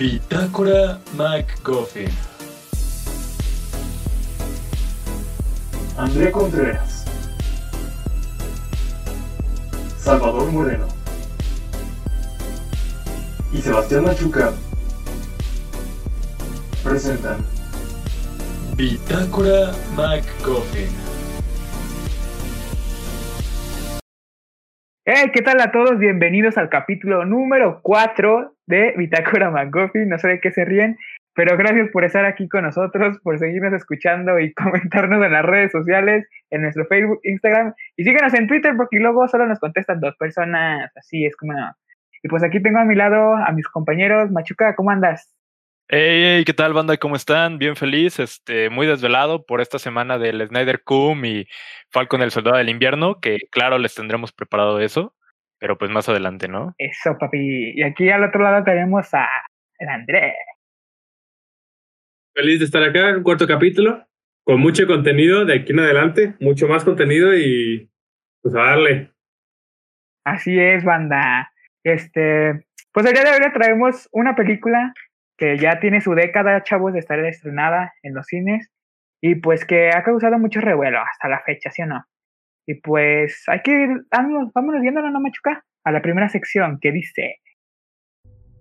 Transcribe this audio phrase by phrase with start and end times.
[0.00, 2.08] Bitácora McGuffin.
[5.98, 7.04] André Contreras.
[9.98, 10.88] Salvador Moreno.
[13.52, 14.54] Y Sebastián Machuca
[16.82, 17.44] presentan
[18.76, 20.99] Bitácora McGuffin.
[25.22, 25.98] Hey, ¿qué tal a todos?
[25.98, 30.08] Bienvenidos al capítulo número 4 de Bitácora McGuffin.
[30.08, 30.96] No sé de qué se ríen,
[31.34, 35.72] pero gracias por estar aquí con nosotros, por seguirnos escuchando y comentarnos en las redes
[35.72, 37.74] sociales, en nuestro Facebook, Instagram.
[37.98, 40.90] Y síguenos en Twitter porque luego solo nos contestan dos personas.
[40.96, 41.52] Así es como.
[42.22, 44.30] Y pues aquí tengo a mi lado a mis compañeros.
[44.30, 45.36] Machuca, ¿cómo andas?
[45.92, 46.96] Hey, hey, ¿qué tal, banda?
[46.98, 47.58] ¿Cómo están?
[47.58, 51.48] Bien feliz, este, muy desvelado por esta semana del Snyder Cum y
[51.90, 55.16] Falcon el Soldado del Invierno, que claro, les tendremos preparado eso,
[55.58, 56.76] pero pues más adelante, ¿no?
[56.78, 57.72] Eso, papi.
[57.74, 59.26] Y aquí al otro lado tenemos a
[59.80, 60.36] el Andrés.
[62.34, 64.06] Feliz de estar acá en un cuarto capítulo,
[64.44, 67.90] con mucho contenido de aquí en adelante, mucho más contenido y
[68.42, 69.10] pues a darle.
[70.24, 71.52] Así es, banda.
[71.82, 74.94] Este, pues el día de hoy traemos una película
[75.40, 78.70] que ya tiene su década, chavos, de estar estrenada en los cines
[79.22, 82.04] y pues que ha causado mucho revuelo hasta la fecha, ¿sí o no?
[82.66, 85.64] Y pues hay que ir, vámonos, vámonos viéndolo, ¿no, Machuca?
[85.82, 87.36] A la primera sección que dice...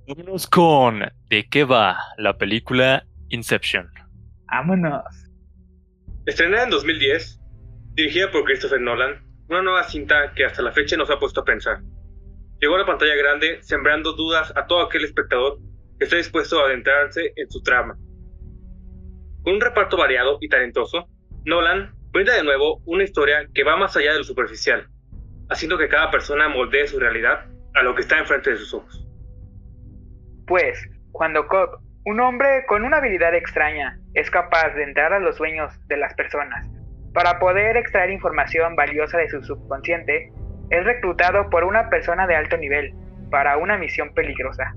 [0.08, 3.89] Vámonos con ¿De qué va la película Inception?
[4.49, 5.03] Vámonos.
[6.25, 7.41] Estrenada en 2010,
[7.95, 11.45] dirigida por Christopher Nolan, una nueva cinta que hasta la fecha nos ha puesto a
[11.45, 11.81] pensar.
[12.61, 15.59] Llegó a la pantalla grande sembrando dudas a todo aquel espectador
[16.00, 17.97] está dispuesto a adentrarse en su trama.
[19.44, 21.08] Con un reparto variado y talentoso,
[21.45, 24.88] Nolan brinda de nuevo una historia que va más allá de lo superficial,
[25.50, 29.08] haciendo que cada persona moldee su realidad a lo que está enfrente de sus ojos.
[30.47, 35.38] Pues, cuando Cobb, un hombre con una habilidad extraña, es capaz de entrar a los
[35.38, 36.67] sueños de las personas
[37.14, 40.32] para poder extraer información valiosa de su subconsciente,
[40.70, 42.93] es reclutado por una persona de alto nivel
[43.32, 44.73] para una misión peligrosa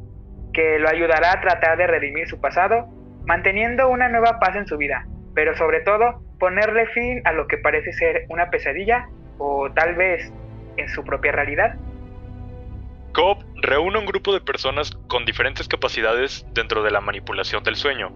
[0.53, 2.87] que lo ayudará a tratar de redimir su pasado,
[3.27, 7.59] manteniendo una nueva paz en su vida, pero sobre todo ponerle fin a lo que
[7.59, 9.09] parece ser una pesadilla
[9.39, 10.33] o tal vez
[10.77, 11.77] en su propia realidad.
[13.13, 18.11] Cobb reúne un grupo de personas con diferentes capacidades dentro de la manipulación del sueño,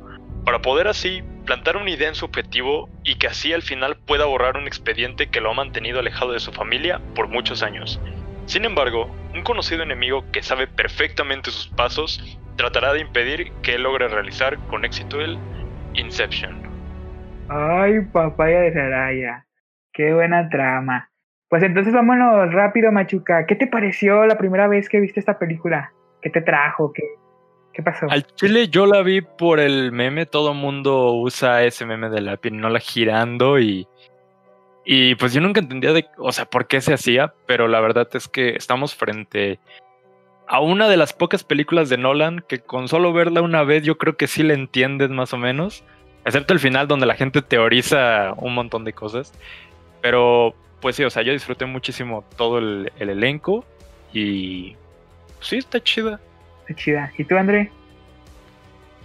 [0.44, 4.24] para poder así plantar una idea en su objetivo y que así al final pueda
[4.24, 8.00] borrar un expediente que lo ha mantenido alejado de su familia por muchos años.
[8.46, 13.82] Sin embargo, un conocido enemigo que sabe perfectamente sus pasos tratará de impedir que él
[13.82, 15.36] logre realizar con éxito el
[15.94, 16.62] Inception.
[17.48, 19.46] Ay, papaya de Saraya.
[19.92, 21.10] Qué buena trama.
[21.48, 23.46] Pues entonces vámonos rápido, Machuca.
[23.46, 25.92] ¿Qué te pareció la primera vez que viste esta película?
[26.22, 26.92] ¿Qué te trajo?
[26.92, 27.02] ¿Qué,
[27.72, 28.06] qué pasó?
[28.10, 30.26] Al chile yo la vi por el meme.
[30.26, 33.88] Todo mundo usa ese meme de la pirinola girando y
[34.88, 38.08] y pues yo nunca entendía de, o sea, por qué se hacía, pero la verdad
[38.14, 39.58] es que estamos frente
[40.46, 43.98] a una de las pocas películas de Nolan que con solo verla una vez yo
[43.98, 45.82] creo que sí le entiendes más o menos,
[46.24, 49.32] excepto el final donde la gente teoriza un montón de cosas.
[50.02, 53.64] Pero pues sí, o sea, yo disfruté muchísimo todo el, elenco
[54.12, 54.76] y
[55.40, 56.20] sí, está chida.
[56.60, 57.12] Está chida.
[57.18, 57.72] ¿Y tú, André?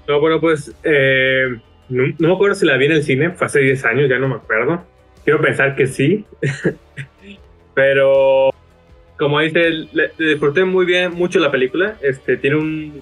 [0.07, 1.59] No, bueno, pues eh,
[1.89, 4.19] no, no, me acuerdo si la vi en el cine, fue hace 10 años, ya
[4.19, 4.90] no me acuerdo.
[5.23, 6.25] Quiero pensar que sí.
[7.73, 8.53] Pero,
[9.17, 11.97] como dice, le, disfruté muy bien, mucho la película.
[12.01, 13.01] Este, tiene un,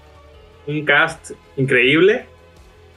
[0.67, 2.25] un cast increíble.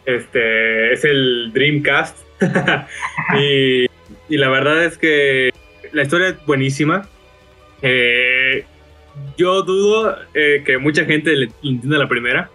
[0.04, 2.18] Este, es el Dreamcast.
[3.38, 3.86] y,
[4.28, 5.50] y la verdad es que
[5.92, 7.08] la historia es buenísima.
[7.82, 8.64] Eh,
[9.36, 12.50] yo dudo eh, que mucha gente le entienda la primera,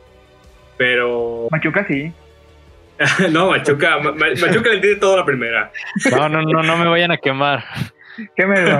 [0.77, 1.47] pero...
[1.51, 2.11] Machuca sí.
[3.31, 5.71] no, Machuca, Machuca le entiende toda la primera.
[6.11, 7.63] No, no, no, no me vayan a quemar.
[8.35, 8.79] Quémelo.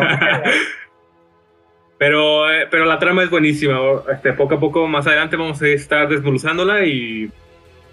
[1.98, 3.80] Pero, eh, pero la trama es buenísima.
[4.12, 7.32] Este, poco a poco, más adelante, vamos a estar desmenuzándola y,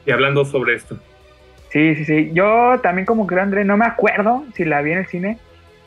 [0.05, 0.99] y hablando sobre esto.
[1.71, 2.31] Sí, sí, sí.
[2.33, 5.39] Yo también como que André, no me acuerdo si la vi en el cine,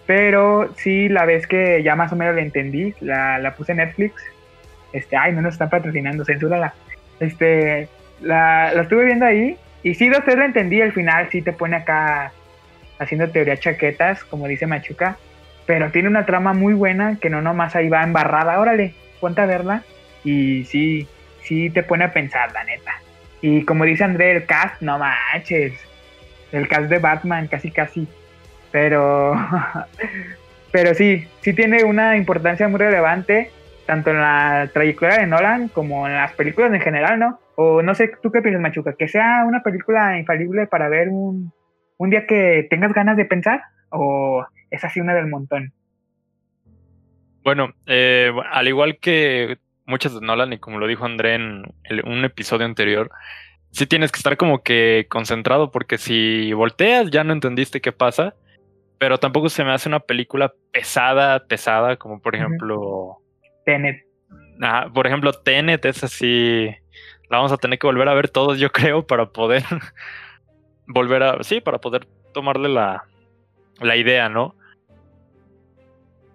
[0.06, 3.79] pero sí la vez que ya más o menos la entendí, la, la puse en
[3.79, 4.23] Netflix.
[4.94, 6.73] Este, ay, no nos están patrocinando, censúrala.
[7.19, 7.88] Este,
[8.21, 11.53] la, la estuve viendo ahí y sí, de usted lo entendí, al final sí te
[11.53, 12.31] pone acá
[13.00, 15.18] haciendo teoría chaquetas, como dice Machuca,
[15.65, 19.45] pero tiene una trama muy buena que no nomás ahí va embarrada, órale, ponte a
[19.45, 19.83] verla
[20.24, 21.07] y sí,
[21.44, 23.01] sí te pone a pensar, la neta.
[23.41, 25.74] Y como dice André, el cast, no manches,
[26.51, 28.07] el cast de Batman, casi casi,
[28.71, 29.35] pero,
[30.71, 33.51] pero sí, sí tiene una importancia muy relevante,
[33.85, 37.39] tanto en la trayectoria de Nolan como en las películas en general, ¿no?
[37.59, 38.95] O no sé, ¿tú qué piensas, Machuca?
[38.95, 41.51] ¿Que sea una película infalible para ver un,
[41.98, 43.62] un día que tengas ganas de pensar?
[43.89, 45.74] ¿O es así una del montón?
[47.44, 52.04] Bueno, eh, al igual que muchas de Nolan, y como lo dijo André en el-
[52.06, 53.09] un episodio anterior,
[53.71, 58.36] sí tienes que estar como que concentrado, porque si volteas ya no entendiste qué pasa,
[59.00, 63.18] pero tampoco se me hace una película pesada, pesada, como por ejemplo,
[63.65, 64.04] Tenet.
[64.62, 66.69] ajá, por ejemplo, Tenet, es así,
[67.29, 69.63] la vamos a tener que volver a ver todos, yo creo, para poder
[70.88, 73.03] volver a, sí, para poder tomarle la,
[73.81, 74.56] la idea, ¿no?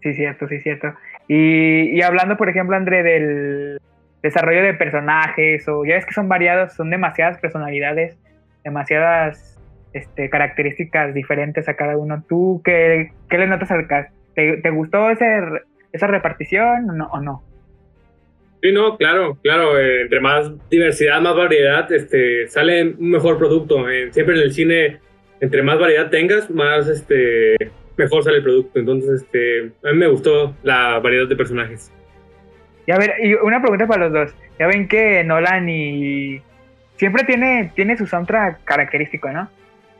[0.02, 0.94] Sí, cierto, sí, cierto.
[1.28, 3.78] Y, y hablando, por ejemplo, André, del
[4.22, 8.18] desarrollo de personajes, o ya ves que son variados, son demasiadas personalidades,
[8.64, 9.60] demasiadas
[9.92, 12.22] este, características diferentes a cada uno.
[12.28, 14.10] ¿Tú qué, qué le notas al cast?
[14.34, 15.40] ¿Te, te gustó ese,
[15.92, 17.06] esa repartición o no?
[17.06, 17.42] O no?
[18.62, 19.78] Sí, no, claro, claro.
[19.78, 23.90] eh, entre más diversidad, más variedad, este, sale un mejor producto.
[23.90, 25.00] Eh, siempre en el cine,
[25.40, 27.56] entre más variedad tengas, más este,
[27.96, 28.78] mejor sale el producto.
[28.78, 31.90] Entonces, este, a mí me gustó la variedad de personajes.
[32.86, 34.34] Y a ver, y una pregunta para los dos.
[34.60, 36.40] Ya ven que Nolan y
[36.96, 39.50] siempre tiene, tiene su soundtrack característico, ¿no?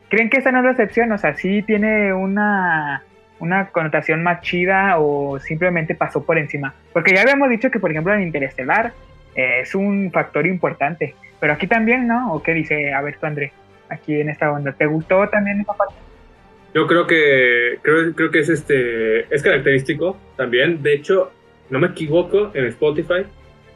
[0.09, 1.11] ¿Creen que esta no es la excepción?
[1.11, 3.03] O sea, sí tiene una,
[3.43, 6.75] una connotación más chida o simplemente pasó por encima.
[6.93, 8.93] Porque ya habíamos dicho que, por ejemplo, en Interestelar
[9.35, 11.17] eh, es un factor importante.
[11.41, 12.33] Pero aquí también, ¿no?
[12.33, 12.95] ¿O qué dice?
[12.95, 13.53] A ver tú, André,
[13.89, 14.73] aquí en esta onda.
[14.73, 15.95] ¿Te gustó también esa parte?
[16.73, 20.81] Yo creo que creo, creo que es este es característico también.
[20.81, 21.33] De hecho,
[21.69, 23.27] no me equivoco, en Spotify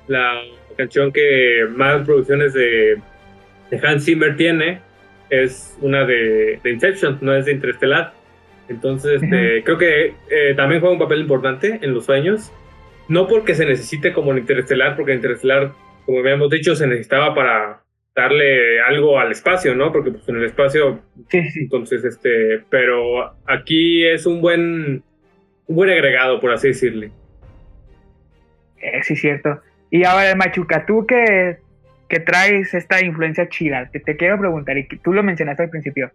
[0.07, 0.41] la
[0.77, 3.01] canción que más producciones de,
[3.83, 4.81] Hans Zimmer tiene
[5.29, 8.13] es una de, de Inception, no es de Interestelar.
[8.69, 12.53] Entonces, este, creo que eh, también juega un papel importante en los sueños.
[13.09, 15.73] No porque se necesite como en Interestelar, porque en Interestelar,
[16.05, 17.83] como habíamos dicho, se necesitaba para
[18.17, 19.93] darle algo al espacio, ¿no?
[19.93, 21.61] Porque pues, en el espacio Sí, sí.
[21.61, 25.03] entonces, este, pero aquí es un buen,
[25.67, 27.11] un buen agregado, por así decirle.
[28.81, 29.61] Eh, sí, cierto.
[29.91, 31.59] Y ahora, Machuca, tú que,
[32.09, 35.71] que traes esta influencia chida, te, te quiero preguntar, y que tú lo mencionaste al
[35.71, 36.11] principio.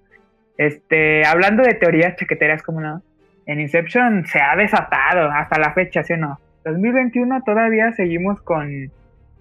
[0.61, 3.01] Este, hablando de teorías chaqueteras, como no,
[3.47, 6.39] en Inception se ha desatado hasta la fecha, ¿sí o no?
[6.65, 8.91] 2021 todavía seguimos con,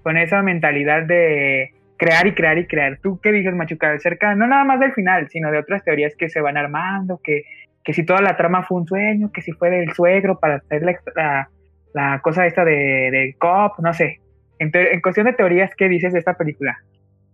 [0.03, 3.01] con esa mentalidad de crear y crear y crear.
[3.03, 6.31] ¿Tú qué dices, Machuca, acerca, no nada más del final, sino de otras teorías que
[6.31, 7.43] se van armando, que,
[7.85, 10.83] que si toda la trama fue un sueño, que si fue del suegro para hacer
[10.83, 11.51] la, la,
[11.93, 14.21] la cosa esta de, de cop, no sé.
[14.59, 14.71] En,
[15.03, 16.79] cuestión de teorías, ¿qué dices de esta película?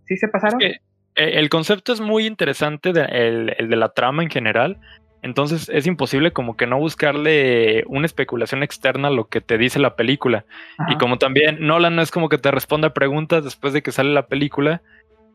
[0.03, 0.61] ¿Sí se pasaron?
[0.61, 0.75] eh,
[1.17, 4.77] el concepto es muy interesante, de- el, el de la trama en general.
[5.23, 9.79] Entonces es imposible como que no buscarle una especulación externa a lo que te dice
[9.79, 10.45] la película.
[10.77, 10.93] Ajá.
[10.93, 14.13] Y como también Nolan no es como que te responda preguntas después de que sale
[14.13, 14.81] la película,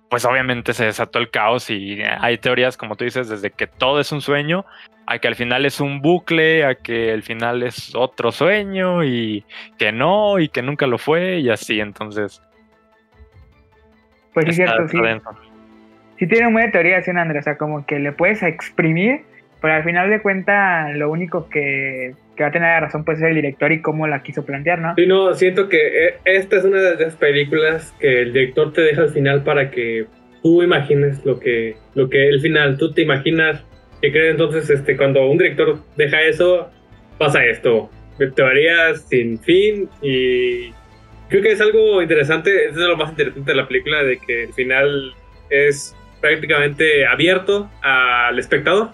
[0.09, 3.99] pues obviamente se desató el caos y hay teorías, como tú dices, desde que todo
[3.99, 4.65] es un sueño,
[5.07, 9.45] a que al final es un bucle, a que el final es otro sueño y
[9.79, 11.81] que no, y que nunca lo fue y así.
[11.81, 12.41] Entonces,
[14.33, 15.01] pues está- cierto, sí.
[15.01, 15.31] denso.
[16.23, 17.41] Sí tiene de teoría, sí, Andrés.
[17.41, 19.23] O sea, como que le puedes exprimir,
[19.61, 23.25] pero al final de cuentas, lo único que, que va a tener razón pues es
[23.25, 24.95] el director y cómo la quiso plantear, ¿no?
[24.95, 28.83] Sí, no, siento que eh, esta es una de esas películas que el director te
[28.83, 30.07] deja al final para que
[30.45, 33.65] tú imagines lo que, lo que el final, tú te imaginas
[34.01, 36.71] que crees entonces, este, cuando un director deja eso,
[37.19, 37.91] pasa esto,
[38.37, 40.71] teorías sin fin y
[41.29, 44.53] creo que es algo interesante, es lo más interesante de la película, de que el
[44.53, 45.15] final
[45.51, 48.93] es prácticamente abierto al espectador.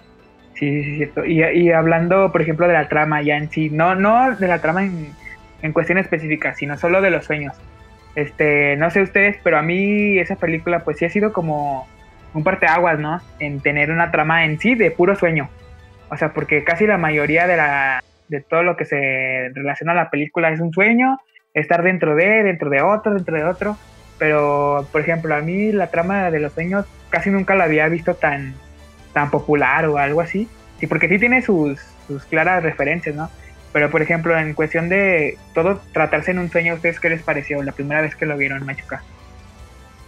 [0.55, 1.23] Sí, sí, sí, cierto.
[1.23, 4.83] Y, hablando, por ejemplo, de la trama ya en sí, no, no de la trama
[4.83, 5.13] en,
[5.61, 7.53] en cuestión específica, sino solo de los sueños.
[8.15, 11.87] Este, no sé ustedes, pero a mí esa película pues sí ha sido como
[12.33, 13.21] un parteaguas, ¿no?
[13.39, 15.49] En tener una trama en sí de puro sueño.
[16.09, 19.95] O sea, porque casi la mayoría de la de todo lo que se relaciona a
[19.95, 21.17] la película es un sueño,
[21.53, 23.77] estar dentro de, dentro de otro, dentro de otro.
[24.19, 28.13] Pero, por ejemplo, a mí la trama de los sueños casi nunca la había visto
[28.13, 28.53] tan,
[29.13, 30.47] tan popular o algo así.
[30.79, 33.29] Sí, porque sí tiene sus, sus claras referencias, ¿no?
[33.73, 37.23] Pero, por ejemplo, en cuestión de todo tratarse en un sueño, ¿a ustedes qué les
[37.23, 39.01] pareció la primera vez que lo vieron, Machuca?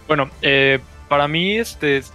[0.06, 0.78] Bueno, eh,
[1.08, 2.12] para mí este es,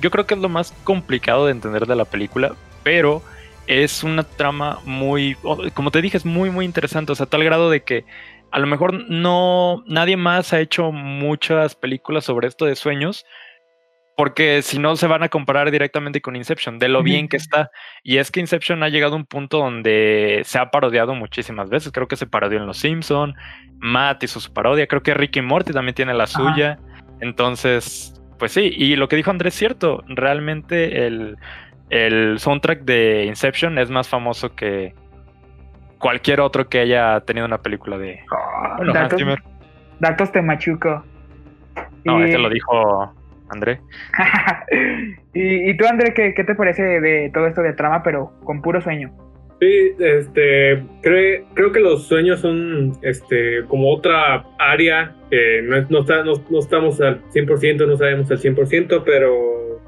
[0.00, 3.22] yo creo que es lo más complicado de entender de la película, pero
[3.66, 5.36] es una trama muy,
[5.74, 8.04] como te dije, es muy muy interesante, o sea, tal grado de que
[8.52, 13.24] a lo mejor no nadie más ha hecho muchas películas sobre esto de sueños,
[14.14, 17.70] porque si no se van a comparar directamente con Inception, de lo bien que está.
[18.02, 21.92] Y es que Inception ha llegado a un punto donde se ha parodiado muchísimas veces.
[21.92, 23.34] Creo que se parodió en Los Simpson,
[23.78, 26.78] Matt hizo su parodia, creo que Ricky Morty también tiene la suya.
[27.20, 31.38] Entonces, pues sí, y lo que dijo Andrés es cierto, realmente el,
[31.88, 34.94] el soundtrack de Inception es más famoso que
[36.02, 38.20] cualquier otro que haya tenido una película de...
[38.30, 39.22] Oh, Bueno, Hans datos,
[40.00, 41.04] datos de Machuco.
[42.04, 43.14] No, Y- este lo dijo
[43.48, 43.80] André.
[45.34, 48.60] y, y tú, André, ¿qué, qué te parece de todo esto de trama, pero con
[48.62, 49.10] puro sueño?
[49.60, 56.00] Sí, este, creo, creo que los sueños son este, como otra área que no, no,
[56.00, 59.80] está- no- no estamos al 100%, no sabemos al 100%, pero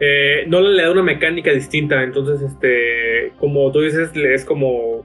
[0.00, 2.02] eh, no le da una mecánica distinta.
[2.02, 5.04] Entonces, este, como tú dices, es como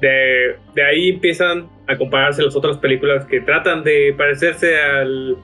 [0.00, 5.36] de, de ahí empiezan a compararse las otras películas que tratan de parecerse al,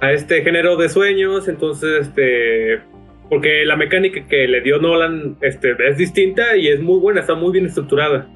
[0.00, 1.48] a este género de sueños.
[1.48, 2.80] Entonces, este,
[3.28, 7.34] porque la mecánica que le dio Nolan este, es distinta y es muy buena, está
[7.34, 8.26] muy bien estructurada.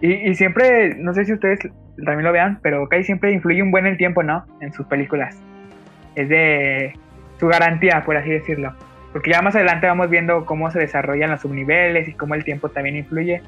[0.00, 1.60] Y, y siempre, no sé si ustedes
[1.96, 4.44] también lo vean, pero casi siempre influye un buen el tiempo, ¿no?
[4.60, 5.40] En sus películas.
[6.16, 6.94] Es de
[7.38, 8.74] su garantía, por así decirlo.
[9.12, 12.70] Porque ya más adelante vamos viendo cómo se desarrollan los subniveles y cómo el tiempo
[12.70, 13.42] también influye.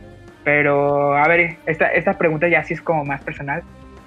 [0.44, 3.62] Pero, a ver, esta, esta pregunta ya sí es como más personal.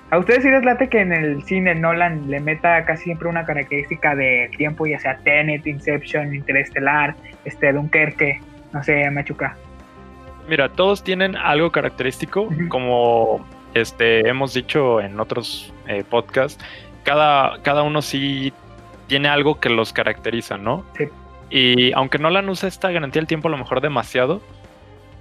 [0.10, 3.44] ¿A ustedes sí les late que en el cine Nolan le meta casi siempre una
[3.44, 8.40] característica de tiempo, ya sea Tenet, Inception, Interestelar, este, Dunkerque,
[8.72, 9.58] no sé, Machuca?
[10.48, 16.64] Mira, todos tienen algo característico, como este hemos dicho en otros eh, podcasts,
[17.04, 18.54] cada, cada uno sí
[19.08, 20.86] tiene algo que los caracteriza, ¿no?
[20.98, 21.10] Sí.
[21.50, 24.42] Y aunque Nolan usa esta garantía del tiempo a lo mejor demasiado,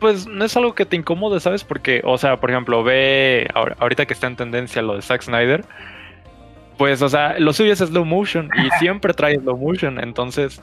[0.00, 1.64] pues no es algo que te incomode, ¿sabes?
[1.64, 5.22] Porque, o sea, por ejemplo, ve ahor- ahorita que está en tendencia lo de Zack
[5.22, 5.64] Snyder,
[6.78, 10.60] pues, o sea, lo suyo es slow motion y siempre trae slow motion, entonces,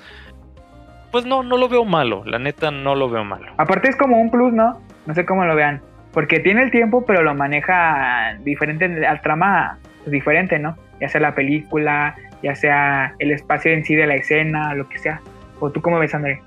[1.11, 3.51] pues no, no lo veo malo, la neta no lo veo malo.
[3.57, 4.79] Aparte es como un plus, ¿no?
[5.05, 5.81] No sé cómo lo vean.
[6.11, 10.77] Porque tiene el tiempo, pero lo maneja diferente, al trama pues, diferente, ¿no?
[11.01, 14.99] Ya sea la película, ya sea el espacio en sí de la escena, lo que
[14.99, 15.21] sea.
[15.59, 16.41] ¿O tú cómo ves, André?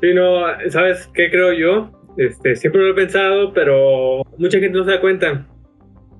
[0.00, 1.90] Sí, no, ¿sabes qué creo yo?
[2.16, 5.46] Este, siempre lo he pensado, pero mucha gente no se da cuenta.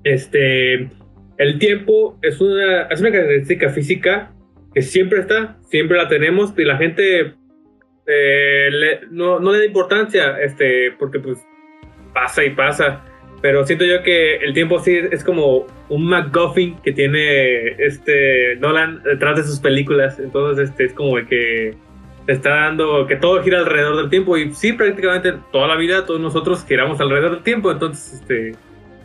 [0.03, 0.89] Este,
[1.37, 4.31] el tiempo es una, es una característica física
[4.73, 7.33] que siempre está, siempre la tenemos y la gente
[8.07, 11.39] eh, le- no, no le da importancia, este, porque pues
[12.13, 13.03] pasa y pasa.
[13.41, 19.03] Pero siento yo que el tiempo sí es como un MacGuffin que tiene este Nolan
[19.03, 20.19] detrás de sus películas.
[20.19, 21.75] Entonces, este es como que
[22.25, 24.37] te está dando que todo gira alrededor del tiempo.
[24.37, 27.71] Y sí, prácticamente toda la vida todos nosotros giramos alrededor del tiempo.
[27.71, 28.55] Entonces, este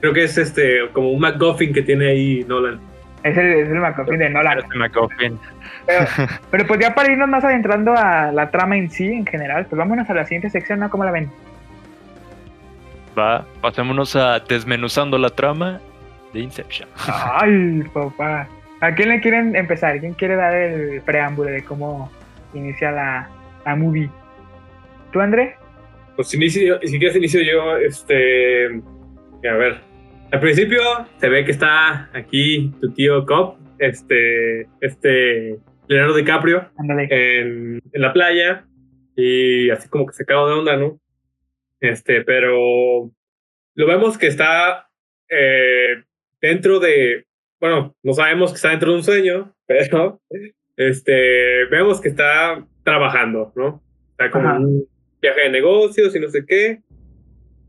[0.00, 2.80] creo que es este como un MacGuffin que tiene ahí Nolan.
[3.22, 4.58] Es el, es el de Nolan.
[4.58, 5.38] Parece MacGuffin.
[5.86, 6.06] Pero,
[6.50, 9.78] pero pues ya para irnos más adentrando a la trama en sí, en general, pues
[9.78, 10.88] vámonos a la siguiente sección, ¿no?
[10.88, 11.30] ¿Cómo la ven?
[13.18, 15.80] Va, pasémonos a desmenuzando la trama
[16.32, 16.88] de Inception.
[17.06, 18.48] Ay, papá.
[18.80, 19.98] ¿A quién le quieren empezar?
[20.00, 22.10] ¿Quién quiere dar el preámbulo de cómo
[22.54, 23.30] inicia la,
[23.64, 24.10] la movie?
[25.12, 25.56] ¿Tú, André?
[26.16, 28.66] Pues inicio, si quieres inicio yo, este,
[29.48, 29.80] a ver,
[30.32, 30.80] al principio
[31.18, 37.08] se ve que está aquí tu tío Cobb, este, este Leonardo DiCaprio Ándale.
[37.10, 38.64] en, en la playa
[39.16, 41.00] y así como que se acabó de onda, ¿no?
[41.80, 43.10] Este, pero
[43.74, 44.88] lo vemos que está
[45.28, 46.04] eh,
[46.40, 47.24] dentro de,
[47.58, 50.20] bueno, no sabemos que está dentro de un sueño, pero
[50.88, 53.82] este, vemos que está trabajando, ¿no?
[54.12, 54.58] Está como Ajá.
[54.58, 54.84] un
[55.20, 56.80] viaje de negocios y no sé qué.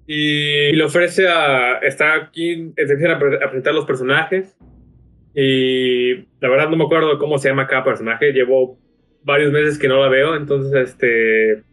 [0.08, 1.78] Y le ofrece a.
[1.80, 4.58] Está aquí, empiezan a, pre- a presentar los personajes.
[5.34, 8.32] Y la verdad no me acuerdo cómo se llama cada personaje.
[8.34, 8.78] Llevo
[9.24, 10.36] varios meses que no la veo.
[10.36, 11.64] Entonces, este.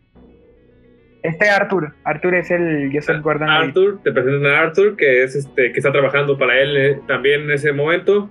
[1.22, 1.94] Este Arthur.
[2.04, 3.48] Arthur es el Joseph Gordon.
[3.48, 3.68] Levitt.
[3.68, 7.42] Arthur, te presentan a Arthur, que es este, que está trabajando para él eh, también
[7.42, 8.30] en ese momento.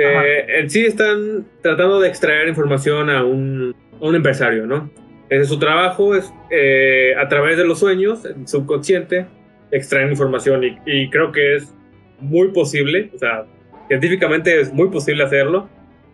[0.00, 4.90] Eh, en sí están tratando de extraer información a un, a un empresario, ¿no?
[5.28, 9.26] Ese es su trabajo, es eh, a través de los sueños, el subconsciente,
[9.70, 11.74] extraer información y, y creo que es
[12.20, 13.44] muy posible, o sea,
[13.88, 15.68] científicamente es muy posible hacerlo.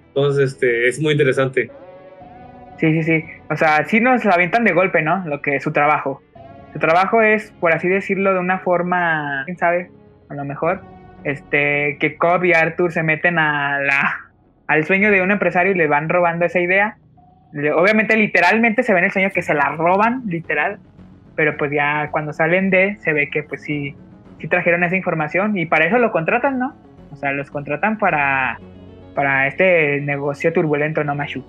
[0.09, 1.71] Entonces, este, es muy interesante.
[2.79, 3.25] Sí, sí, sí.
[3.51, 5.25] O sea, sí nos la avientan de golpe, ¿no?
[5.27, 6.23] Lo que es su trabajo.
[6.73, 9.91] Su trabajo es, por así decirlo, de una forma, quién sabe,
[10.29, 10.81] a lo mejor,
[11.25, 14.21] este, que Cobb y Arthur se meten a la,
[14.67, 16.97] al sueño de un empresario y le van robando esa idea.
[17.75, 20.79] Obviamente, literalmente se ve en el sueño que se la roban, literal.
[21.37, 23.97] Pero pues ya cuando salen de, se ve que pues sí,
[24.39, 26.75] sí trajeron esa información y para eso lo contratan, ¿no?
[27.13, 28.59] O sea, los contratan para,
[29.15, 31.45] para este negocio turbulento, ¿no, Mashu?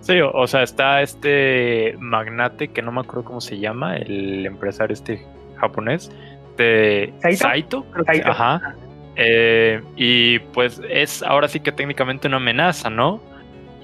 [0.00, 4.44] Sí, o, o sea, está este magnate que no me acuerdo cómo se llama, el
[4.46, 5.24] empresario este
[5.58, 6.10] japonés,
[7.34, 7.86] ¿Saito?
[8.24, 8.74] Ajá.
[9.16, 13.20] Eh, y pues es ahora sí que técnicamente una amenaza, ¿no?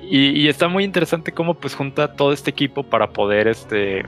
[0.03, 4.05] Y, y está muy interesante cómo pues junta todo este equipo para poder este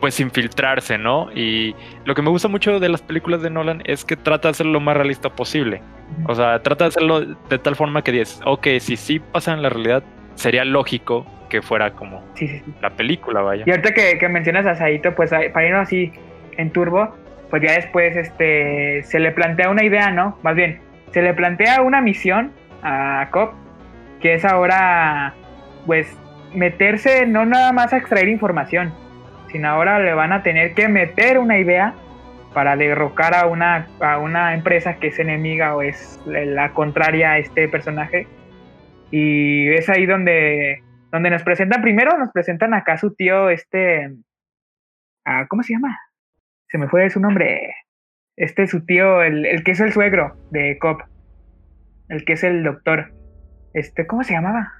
[0.00, 1.30] pues infiltrarse, ¿no?
[1.34, 1.74] Y
[2.04, 4.72] lo que me gusta mucho de las películas de Nolan es que trata de hacerlo
[4.72, 5.80] lo más realista posible.
[6.26, 9.62] O sea, trata de hacerlo de tal forma que dices, ok, si sí pasa en
[9.62, 12.74] la realidad, sería lógico que fuera como Sí, sí, sí.
[12.82, 13.64] la película, vaya.
[13.66, 16.12] Y ahorita que, que mencionas a Saito, pues para irnos así
[16.58, 17.14] en turbo,
[17.50, 20.38] pues ya después este, se le plantea una idea, ¿no?
[20.42, 20.80] Más bien,
[21.12, 23.54] se le plantea una misión a Cop,
[24.20, 25.34] que es ahora,
[25.86, 26.16] pues,
[26.54, 28.92] meterse no nada más a extraer información,
[29.50, 31.94] sino ahora le van a tener que meter una idea
[32.52, 37.38] para derrocar a una, a una empresa que es enemiga o es la contraria a
[37.38, 38.26] este personaje.
[39.10, 44.10] Y es ahí donde, donde nos presentan, primero nos presentan acá su tío, este,
[45.24, 45.98] ah, ¿cómo se llama?
[46.76, 47.74] Se me fue su nombre.
[48.36, 51.00] Este es su tío, el, el que es el suegro de Cop,
[52.10, 53.14] el que es el doctor.
[53.72, 54.74] Este, ¿cómo se llamaba?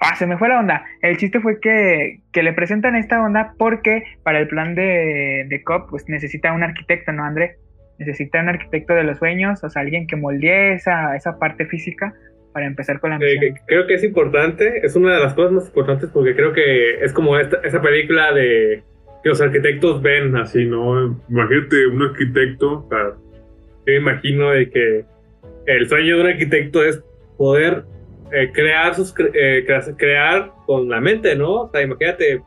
[0.00, 0.84] Ah, se me fue la onda.
[1.00, 5.62] El chiste fue que, que le presentan esta onda porque para el plan de, de
[5.64, 7.56] Cop, pues necesita un arquitecto, ¿no, André?
[7.98, 12.12] Necesita un arquitecto de los sueños, o sea, alguien que moldee esa, esa parte física
[12.52, 13.58] para empezar con la Eh, misión.
[13.66, 17.14] creo que es importante, es una de las cosas más importantes porque creo que es
[17.14, 18.84] como esta, esa película de
[19.22, 21.18] que los arquitectos ven así, ¿no?
[21.28, 25.04] Imagínate un arquitecto, o sea, yo me imagino de que
[25.66, 27.02] el sueño de un arquitecto es
[27.36, 27.84] poder
[28.32, 31.62] eh, crear sus eh, crea- crear con la mente, ¿no?
[31.62, 32.42] O sea, imagínate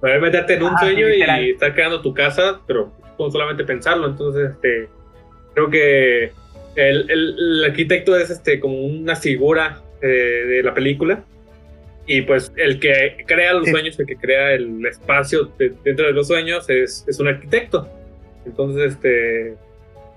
[0.00, 1.44] poder meterte en un Ah, sueño literal.
[1.44, 4.06] y estar creando tu casa, pero con solamente pensarlo.
[4.06, 4.88] Entonces, este,
[5.54, 6.24] creo que
[6.76, 11.24] el, el- el arquitecto es este como una figura eh, de la película.
[12.08, 13.70] Y pues el que crea los Sí.
[13.70, 17.88] sueños, el que crea el espacio de- dentro de los sueños es, es un arquitecto.
[18.46, 19.54] Entonces, este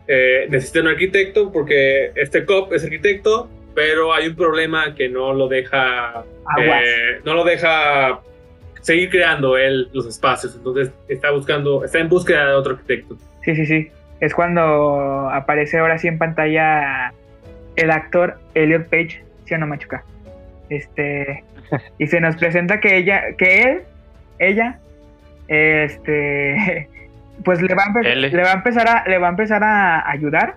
[0.07, 5.31] eh, necesita un arquitecto porque este cop es arquitecto, pero hay un problema que no
[5.33, 6.23] lo deja
[6.59, 8.19] eh, no lo deja
[8.81, 10.55] seguir creando él los espacios.
[10.55, 13.15] Entonces está buscando, está en búsqueda de otro arquitecto.
[13.43, 13.89] Sí, sí, sí.
[14.21, 17.13] Es cuando aparece ahora sí en pantalla
[17.75, 20.03] el actor Elliot Page, ¿sí o no, Machuca?
[20.69, 21.43] Este,
[21.97, 23.81] y se nos presenta que ella, que él,
[24.39, 24.79] ella,
[25.47, 26.87] este,
[27.43, 27.91] pues le va, a
[28.29, 30.55] le va a empezar a, le va a empezar a ayudar,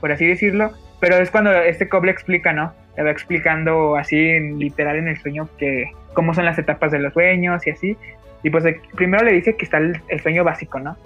[0.00, 2.72] por así decirlo, pero es cuando este Cobb le explica, ¿no?
[2.96, 6.98] Le va explicando así, en- literal en el sueño, que cómo son las etapas de
[6.98, 7.96] los sueños y así.
[8.42, 10.96] Y pues eh, primero le dice que está el, el sueño básico, ¿no?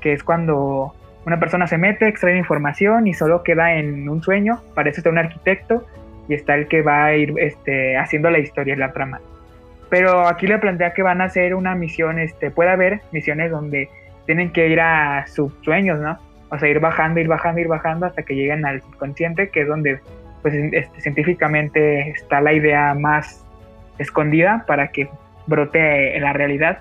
[0.00, 4.60] Que es cuando una persona se mete, extrae información y solo queda en un sueño.
[4.74, 5.86] Para eso está un arquitecto
[6.28, 9.20] y está el que va a ir este, haciendo la historia, la trama.
[9.88, 13.88] Pero aquí le plantea que van a hacer una misión, este, puede haber misiones donde
[14.26, 16.18] tienen que ir a sus sueños, ¿no?
[16.50, 19.68] O sea, ir bajando, ir bajando, ir bajando hasta que lleguen al subconsciente, que es
[19.68, 20.00] donde
[20.42, 23.44] pues este, científicamente está la idea más
[23.98, 25.08] escondida para que
[25.46, 26.78] brote en la realidad.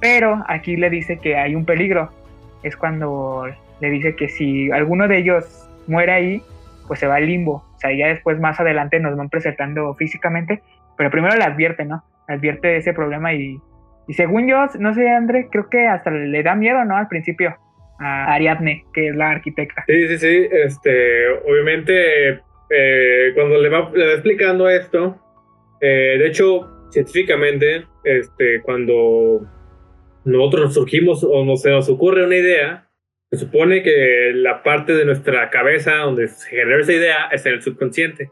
[0.00, 2.10] Pero aquí le dice que hay un peligro.
[2.62, 3.46] Es cuando
[3.80, 6.42] le dice que si alguno de ellos muere ahí,
[6.86, 7.64] pues se va al limbo.
[7.74, 10.62] O sea, ya después más adelante nos van presentando físicamente,
[10.96, 12.04] pero primero le advierte, ¿no?
[12.28, 13.58] Advierte ese problema y,
[14.08, 16.96] y según yo, no sé, André, creo que hasta le da miedo, ¿no?
[16.96, 17.56] Al principio
[17.98, 19.84] a Ariadne, que es la arquitecta.
[19.86, 20.48] Sí, sí, sí.
[20.50, 22.40] Este, obviamente,
[22.70, 25.16] eh, cuando le va, explicando esto,
[25.80, 29.46] eh, de hecho, científicamente, este, cuando
[30.24, 32.88] nosotros surgimos o nos, se nos ocurre una idea,
[33.32, 37.54] se supone que la parte de nuestra cabeza donde se genera esa idea es en
[37.54, 38.30] el subconsciente.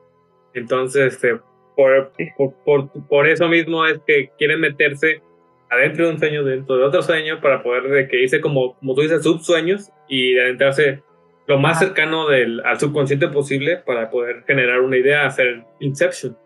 [0.52, 1.40] Entonces, este,
[1.74, 5.22] por, por, por, por eso mismo es que quieren meterse
[5.70, 8.94] adentro de un sueño, dentro de otro sueño, para poder de que irse como, como
[8.94, 11.02] tú dices, subsueños y adentrarse
[11.46, 16.36] lo más cercano del, al subconsciente posible para poder generar una idea, hacer Inception.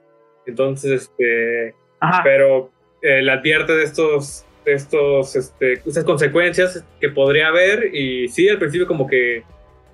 [0.47, 2.21] Entonces, este, Ajá.
[2.23, 2.71] pero
[3.03, 8.59] eh, le advierte de estos, estos, este, estas consecuencias que podría haber y sí, al
[8.59, 9.43] principio como que,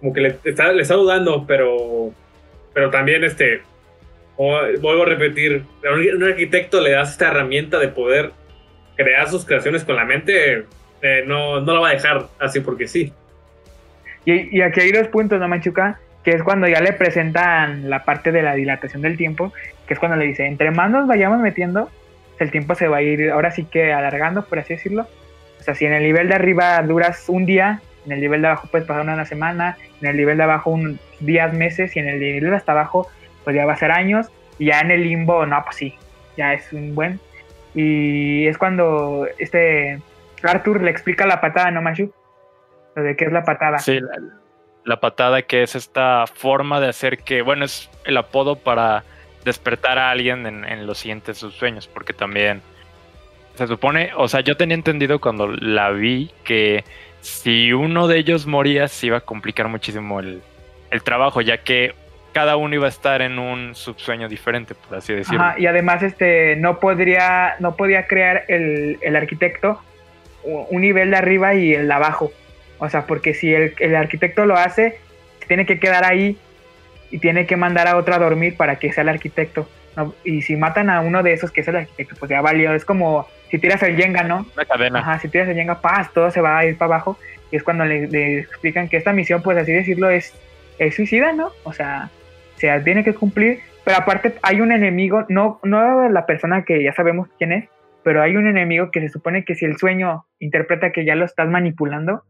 [0.00, 2.12] como que le está, le está dudando, pero,
[2.72, 3.62] pero también este,
[4.36, 8.32] vuelvo a repetir, a un, arquitecto le das esta herramienta de poder
[8.96, 10.64] crear sus creaciones con la mente,
[11.02, 13.12] eh, no, no la va a dejar así porque sí.
[14.24, 15.98] Y, y aquí hay dos puntos, ¿no, Machuca?
[16.22, 19.52] Que es cuando ya le presentan la parte de la dilatación del tiempo,
[19.86, 21.90] que es cuando le dice, entre más nos vayamos metiendo,
[22.44, 25.06] el tiempo se va a ir ahora sí que alargando, por así decirlo.
[25.58, 28.48] O sea, si en el nivel de arriba duras un día, en el nivel de
[28.48, 32.08] abajo puedes pasar una semana, en el nivel de abajo un días, meses, y en
[32.08, 33.08] el nivel de hasta abajo,
[33.44, 35.94] pues ya va a ser años, y ya en el limbo, no, pues sí,
[36.36, 37.20] ya es un buen.
[37.74, 40.00] Y es cuando este
[40.42, 42.12] Arthur le explica la patada, ¿no, Machu?
[42.96, 43.78] Lo de qué es la patada.
[43.78, 44.18] Sí, la,
[44.84, 49.04] la patada que es esta forma de hacer que, bueno, es el apodo para
[49.44, 52.62] despertar a alguien en, en los siguientes subsueños, porque también
[53.54, 56.84] se supone, o sea, yo tenía entendido cuando la vi que
[57.20, 60.42] si uno de ellos moría se iba a complicar muchísimo el,
[60.90, 61.94] el trabajo, ya que
[62.32, 65.42] cada uno iba a estar en un subsueño diferente, por así decirlo.
[65.42, 69.80] Ajá, y además este no podría no podía crear el, el arquitecto
[70.42, 72.32] un nivel de arriba y el de abajo.
[72.78, 74.98] O sea, porque si el, el arquitecto lo hace,
[75.46, 76.38] tiene que quedar ahí
[77.10, 79.68] y tiene que mandar a otro a dormir para que sea el arquitecto.
[79.96, 80.14] ¿no?
[80.24, 82.74] Y si matan a uno de esos que es el arquitecto, pues ya valió.
[82.74, 84.46] Es como si tiras el Jenga, ¿no?
[84.54, 84.98] Una cadena.
[85.00, 87.18] Ajá, si tiras el Jenga, paz, todo se va a ir para abajo.
[87.50, 90.34] Y es cuando le, le explican que esta misión, pues así decirlo, es,
[90.78, 91.50] es suicida, ¿no?
[91.64, 92.10] O sea,
[92.56, 93.60] se tiene que cumplir.
[93.84, 97.68] Pero aparte hay un enemigo, no, no la persona que ya sabemos quién es,
[98.04, 101.24] pero hay un enemigo que se supone que si el sueño interpreta que ya lo
[101.24, 102.22] estás manipulando,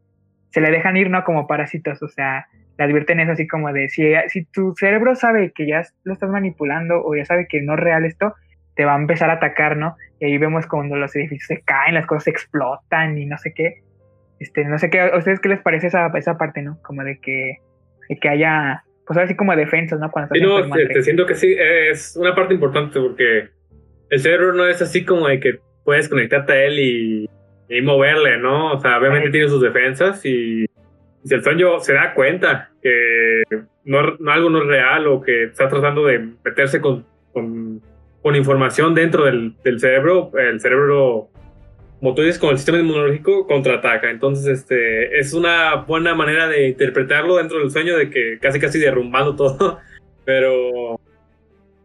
[0.51, 1.25] se le dejan ir, ¿no?
[1.25, 2.47] Como parásitos, o sea,
[2.79, 6.31] le advierten eso así como de, si, si tu cerebro sabe que ya lo estás
[6.31, 8.35] manipulando o ya sabe que no es real esto,
[8.75, 9.97] te va a empezar a atacar, ¿no?
[10.19, 13.83] Y ahí vemos cuando los edificios se caen, las cosas explotan y no sé qué.
[14.39, 16.79] Este, no sé qué, ¿a ustedes qué les parece esa, esa parte, no?
[16.83, 17.59] Como de que,
[18.09, 20.11] de que haya, pues así como defensas, ¿no?
[20.11, 23.51] Cuando Sí, estás no, te, te siento que sí, es una parte importante porque
[24.09, 27.31] el cerebro no es así como de que puedes conectarte a él y,
[27.71, 28.73] y moverle, ¿no?
[28.75, 30.67] O sea, obviamente tiene sus defensas y
[31.25, 33.43] si el sueño se da cuenta que
[33.85, 37.81] no, no- algo no es real o que está tratando de meterse con, con,
[38.23, 41.29] con información dentro del, del cerebro, el cerebro,
[42.01, 44.11] como tú dices, con el sistema inmunológico contraataca.
[44.11, 48.79] Entonces, este, es una buena manera de interpretarlo dentro del sueño de que casi casi
[48.81, 49.79] derrumbando todo.
[50.25, 50.99] Pero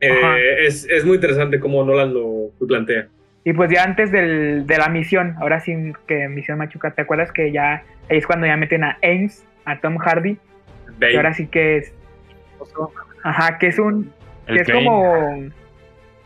[0.02, 3.08] eh, es, es muy interesante cómo Nolan lo, lo plantea.
[3.48, 7.32] Y pues ya antes del, de la misión, ahora sí que misión Machuca, ¿te acuerdas
[7.32, 10.40] que ya ahí es cuando ya meten a Ames, a Tom Hardy?
[11.00, 11.12] Bane.
[11.12, 11.94] Que ahora sí que es.
[13.24, 14.12] Ajá, que es un.
[14.48, 15.44] El que es como.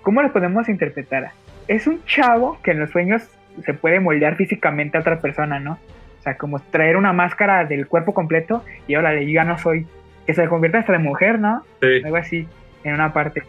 [0.02, 1.32] ¿Cómo lo podemos interpretar?
[1.68, 3.30] Es un chavo que en los sueños
[3.66, 5.74] se puede moldear físicamente a otra persona, ¿no?
[6.20, 9.86] O sea, como traer una máscara del cuerpo completo y ahora le diga no soy.
[10.26, 11.66] Que se convierte hasta de mujer, ¿no?
[11.82, 12.02] Sí.
[12.02, 12.48] Algo así,
[12.86, 13.44] en una parte.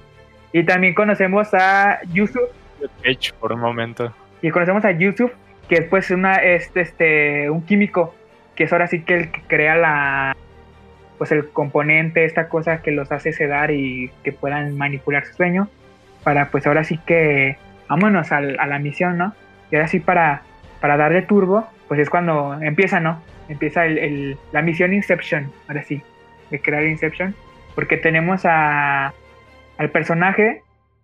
[0.52, 2.50] Y también conocemos a Yusuf,
[3.04, 4.14] Hecho por un momento.
[4.42, 5.32] y conocemos a Yusuf,
[5.68, 8.14] que es pues una, este, este, un químico,
[8.56, 10.36] que es ahora sí que el que crea la,
[11.18, 15.68] pues el componente, esta cosa que los hace sedar y que puedan manipular su sueño,
[16.24, 17.56] para pues ahora sí que,
[17.88, 19.34] vámonos al- a, la misión, ¿no?
[19.70, 20.42] Y ahora sí para,
[20.80, 23.22] para darle turbo, pues es cuando empieza, ¿no?
[23.48, 26.02] Empieza el, el- la misión Inception, ahora sí,
[26.50, 27.34] de crear Inception,
[27.74, 29.12] porque tenemos a,
[29.78, 30.62] al personaje,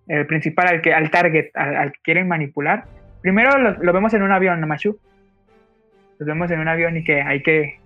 [0.09, 2.85] el principal, al, que, al target, al, que quieren manipular.
[3.23, 4.99] Primero lo, vemos en un avión, ¿no, Machu?
[6.19, 7.79] Lo vemos en un avión y que hay que,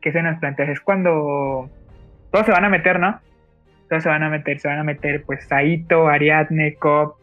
[0.00, 0.70] que se nos plantea.
[0.70, 1.70] Es cuando
[2.30, 3.20] todos se van a meter, ¿no?
[3.88, 7.14] Todos se van a meter, se van a meter, pues, Saito, Ariadne, Cobb,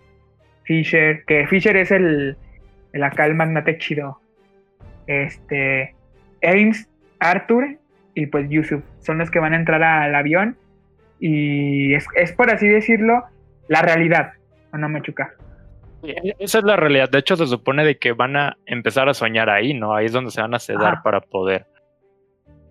[0.64, 2.38] Fisher, que Fisher es el,
[2.94, 4.20] el acá el magnate chido.
[5.08, 5.96] Este,
[6.44, 6.88] Ames,
[7.20, 7.78] Arthur
[8.14, 10.58] y pues Yusuf son los que van a entrar al avión
[11.20, 13.24] y es, es por así decirlo
[13.70, 14.34] la realidad,
[14.74, 15.34] ¿o no Machuca?
[16.04, 17.10] Esa es la realidad.
[17.10, 19.94] De hecho, se supone de que van a empezar a soñar ahí, ¿no?
[19.94, 21.04] Ahí es donde se van a sedar Ajá.
[21.04, 21.66] para poder.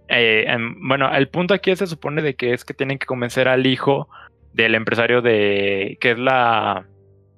[0.09, 3.47] Eh, em, bueno, el punto aquí se supone de que es que tienen que convencer
[3.47, 4.09] al hijo
[4.55, 6.87] del empresario de que es la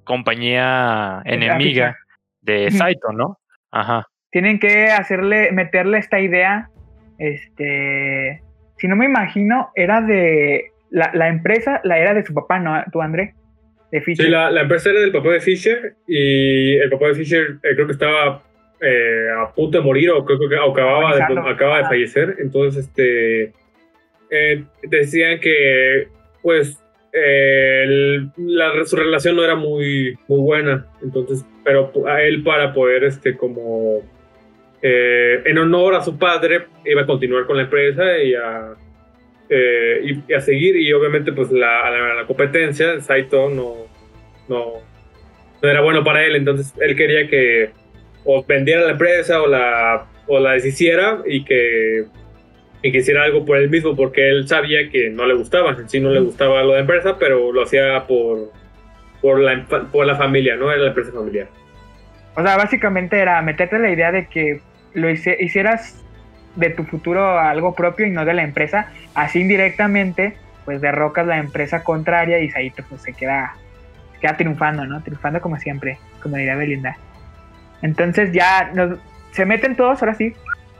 [0.04, 1.96] compañía enemiga
[2.40, 2.70] de.
[2.70, 3.38] Saito, ¿no?
[3.72, 4.08] Ajá.
[4.32, 6.70] tienen que hacerle, meterle esta idea,
[7.18, 8.42] este,
[8.78, 12.82] si no me imagino, era de, la, la empresa, la era de su papá, ¿no?
[12.90, 13.34] ¿Tú, André?
[13.92, 14.26] De Fisher.
[14.26, 17.74] Sí, la, la empresa era del papá de Fisher y el papá de Fisher eh,
[17.74, 18.42] creo que estaba
[18.80, 21.88] eh, a punto de morir o creo que acababa, de, acaba de Ajá.
[21.88, 22.36] fallecer.
[22.38, 23.52] Entonces, este,
[24.30, 26.08] eh, decían que,
[26.42, 26.78] pues,
[27.12, 30.86] el- la, su relación no era muy, muy buena.
[31.02, 34.02] Entonces, pero a él para poder, este, como,
[34.82, 38.74] en honor a su padre, iba a continuar con la empresa y a
[39.50, 43.86] eh, y, a seguir y obviamente pues la, la, la competencia Saito no,
[44.48, 44.74] no
[45.62, 47.70] no era bueno para él entonces él quería que
[48.24, 52.04] o vendiera la empresa o la o la deshiciera y que
[52.82, 55.88] y que hiciera algo por él mismo porque él sabía que no le gustaba en
[55.88, 58.52] sí no le gustaba lo de empresa pero lo hacía por
[59.20, 61.48] por la por la familia no era la empresa familiar.
[62.36, 64.60] O sea, básicamente era meterte la idea de que
[64.94, 66.02] lo hice- hicieras
[66.60, 68.92] de tu futuro algo propio y no de la empresa.
[69.14, 73.56] Así indirectamente, pues derrocas la empresa contraria y Saito pues se queda,
[74.20, 75.02] queda triunfando, ¿no?
[75.02, 76.96] Triunfando como siempre, como diría Belinda.
[77.82, 78.70] Entonces ya
[79.32, 80.34] se meten todos, ahora sí,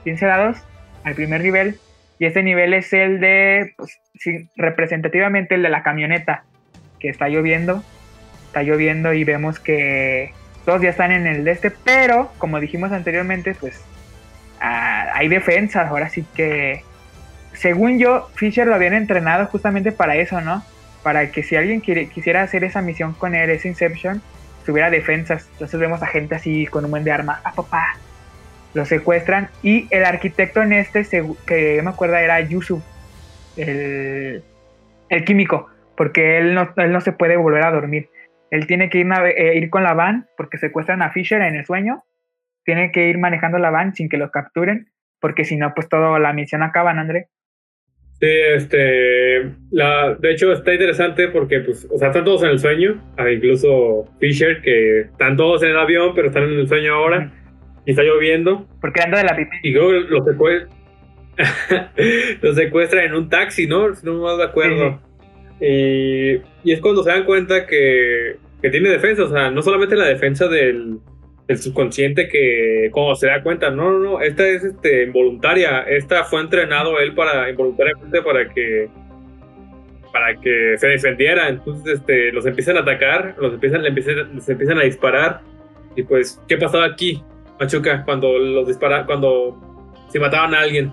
[0.05, 0.59] bien dados
[1.03, 1.79] al primer nivel.
[2.19, 6.45] Y este nivel es el de, pues, sí, representativamente el de la camioneta.
[6.99, 7.83] que está lloviendo,
[8.49, 10.35] está lloviendo y vemos que
[10.66, 13.83] todos ya están en el de este, pero como dijimos anteriormente, pues
[14.61, 16.83] ah, hay defensas, ahora sí que,
[17.53, 20.62] según yo, Fisher lo habían entrenado justamente para eso, ¿no?
[21.03, 24.23] Para que si alguien quisiera hacer esa misión con él, esa Inception,
[24.64, 25.49] tuviera defensas.
[25.53, 27.96] Entonces vemos a gente así con un buen de arma, ¡ah, papá!
[28.73, 31.05] Lo secuestran y el arquitecto en este,
[31.46, 32.83] que me acuerdo era Yusuf,
[33.57, 34.44] el,
[35.09, 38.09] el químico, porque él no, él no se puede volver a dormir.
[38.51, 41.66] Él tiene que ir, eh, ir con la van porque secuestran a Fisher en el
[41.66, 42.05] sueño.
[42.64, 44.88] Tiene que ir manejando la van sin que lo capturen,
[45.20, 47.29] porque si no, pues toda la misión acaba, ¿no, André?
[48.20, 52.59] Sí, este, la, de hecho está interesante porque, pues, o sea, están todos en el
[52.59, 56.94] sueño, ah, incluso Fisher, que están todos en el avión, pero están en el sueño
[56.94, 57.33] ahora,
[57.87, 59.57] y está lloviendo, Porque ando de la pipí.
[59.62, 60.68] y creo que lo secue-
[62.42, 63.94] lo secuestran en un taxi, ¿no?
[63.94, 65.01] Si no me de acuerdo.
[65.61, 66.33] Y,
[66.64, 70.07] y es cuando se dan cuenta que, que tiene defensa, o sea, no solamente la
[70.07, 70.99] defensa del,
[71.51, 76.23] del subconsciente que cuando se da cuenta, no, no, no, esta es este, involuntaria, esta
[76.23, 78.89] fue entrenado él para involuntariamente para que
[80.13, 84.49] para que se defendiera, entonces este, los empiezan a atacar, los empiezan, le empiezan, les
[84.49, 85.41] empiezan a disparar
[85.97, 87.21] y pues, ¿qué pasaba aquí,
[87.59, 89.59] Machuca, cuando los dispara, cuando
[90.09, 90.93] se mataban a alguien?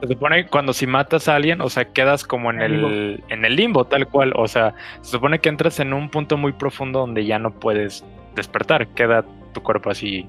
[0.00, 3.44] Se supone que cuando si matas a alguien, o sea, quedas como en el, en
[3.44, 4.32] el limbo, tal cual.
[4.34, 8.04] O sea, se supone que entras en un punto muy profundo donde ya no puedes
[8.34, 8.88] despertar.
[8.88, 10.28] Queda tu cuerpo así,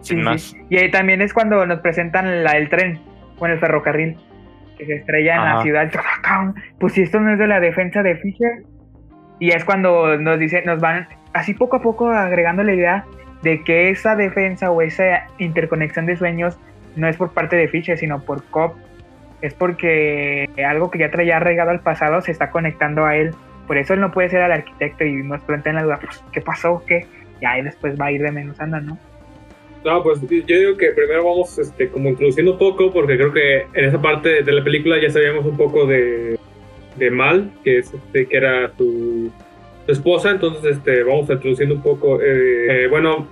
[0.00, 0.42] sin Sí, más.
[0.42, 0.56] sí.
[0.70, 2.98] Y ahí también es cuando nos presentan la, el tren,
[3.38, 4.16] bueno, el ferrocarril,
[4.76, 5.62] que se estrella en la Ajá.
[5.62, 5.90] ciudad.
[6.80, 8.64] Pues si esto no es de la defensa de Fisher.
[9.38, 13.04] Y es cuando nos dicen, nos van así poco a poco agregando la idea
[13.42, 16.58] de que esa defensa o esa interconexión de sueños
[16.96, 18.74] no es por parte de Fisher, sino por Cobb.
[19.40, 23.30] Es porque algo que ya traía arraigado al pasado se está conectando a él.
[23.66, 26.42] Por eso él no puede ser el arquitecto y nos plantean la duda, pues, ¿qué
[26.42, 26.82] pasó?
[26.86, 27.06] ¿Qué?
[27.40, 28.98] Y ahí después va a ir desmenuzando, ¿no?
[29.84, 33.60] No, pues yo digo que primero vamos este, como introduciendo un poco, porque creo que
[33.72, 36.38] en esa parte de la película ya sabíamos un poco de,
[36.96, 39.30] de Mal, que es este, que era su,
[39.86, 42.20] su esposa, entonces este, vamos introduciendo un poco.
[42.20, 43.26] eh, eh, bueno,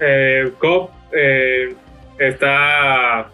[0.00, 1.74] eh, Cobb eh,
[2.18, 3.30] está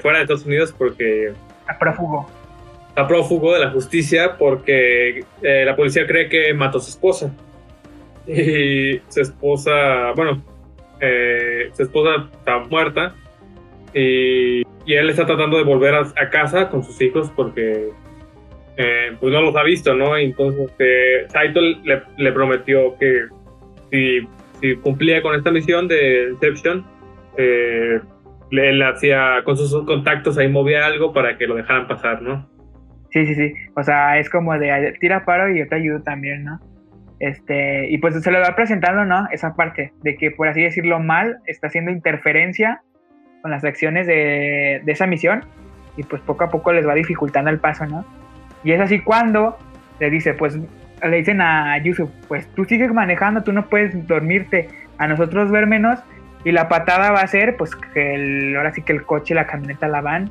[0.00, 1.32] fuera de Estados Unidos porque
[1.66, 2.26] A prófugo.
[2.88, 7.30] está prófugo de la justicia porque la policía cree que mató a su esposa.
[8.32, 10.42] Y su esposa, bueno,
[11.00, 13.14] eh, su esposa está muerta
[13.94, 17.90] y, y él está tratando de volver a, casa con sus hijos porque
[18.76, 20.18] eh, pues no los ha visto, ¿no?
[20.18, 23.26] Y Entonces eh, Saito le, prometió que
[23.90, 24.28] si,
[24.60, 26.84] si cumplía con esta misión de Inception,
[27.36, 28.00] eh,
[28.50, 32.48] le, él hacía con sus contactos ahí movía algo para que lo dejaran pasar, ¿no?
[33.10, 33.54] Sí, sí, sí.
[33.74, 36.60] O sea, es como de tira paro y yo te ayudo también, ¿no?
[37.20, 39.28] Este, y pues se lo va presentando, ¿no?
[39.30, 42.80] Esa parte de que, por así decirlo, mal está haciendo interferencia
[43.42, 45.44] con las acciones de, de esa misión
[45.96, 48.04] y pues poco a poco les va dificultando el paso, ¿no?
[48.64, 49.58] Y es así cuando
[49.98, 54.68] le dice, pues le dicen a Yusuf, pues tú sigues manejando, tú no puedes dormirte,
[54.98, 55.98] a nosotros ver menos
[56.44, 59.46] y la patada va a ser pues que el- ahora sí que el coche, la
[59.46, 60.30] camioneta, la van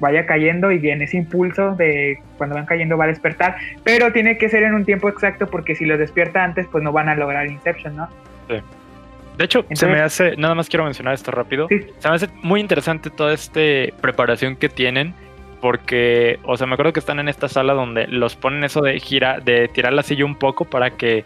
[0.00, 4.38] vaya cayendo y en ese impulso de cuando van cayendo va a despertar, pero tiene
[4.38, 7.14] que ser en un tiempo exacto porque si los despierta antes pues no van a
[7.14, 8.08] lograr Inception, ¿no?
[8.48, 11.68] De hecho, se me hace, nada más quiero mencionar esto rápido.
[11.68, 11.86] Sí.
[11.98, 13.60] Se me hace muy interesante toda esta
[14.00, 15.14] preparación que tienen.
[15.60, 18.98] Porque, o sea, me acuerdo que están en esta sala donde los ponen eso de
[19.00, 21.24] gira, de tirar la silla un poco para que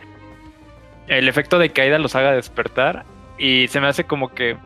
[1.09, 3.05] el efecto de caída los haga despertar.
[3.37, 4.57] Y se me hace como que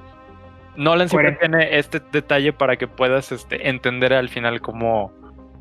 [0.76, 5.12] Nolan siempre tiene este detalle para que puedas este, entender al final cómo,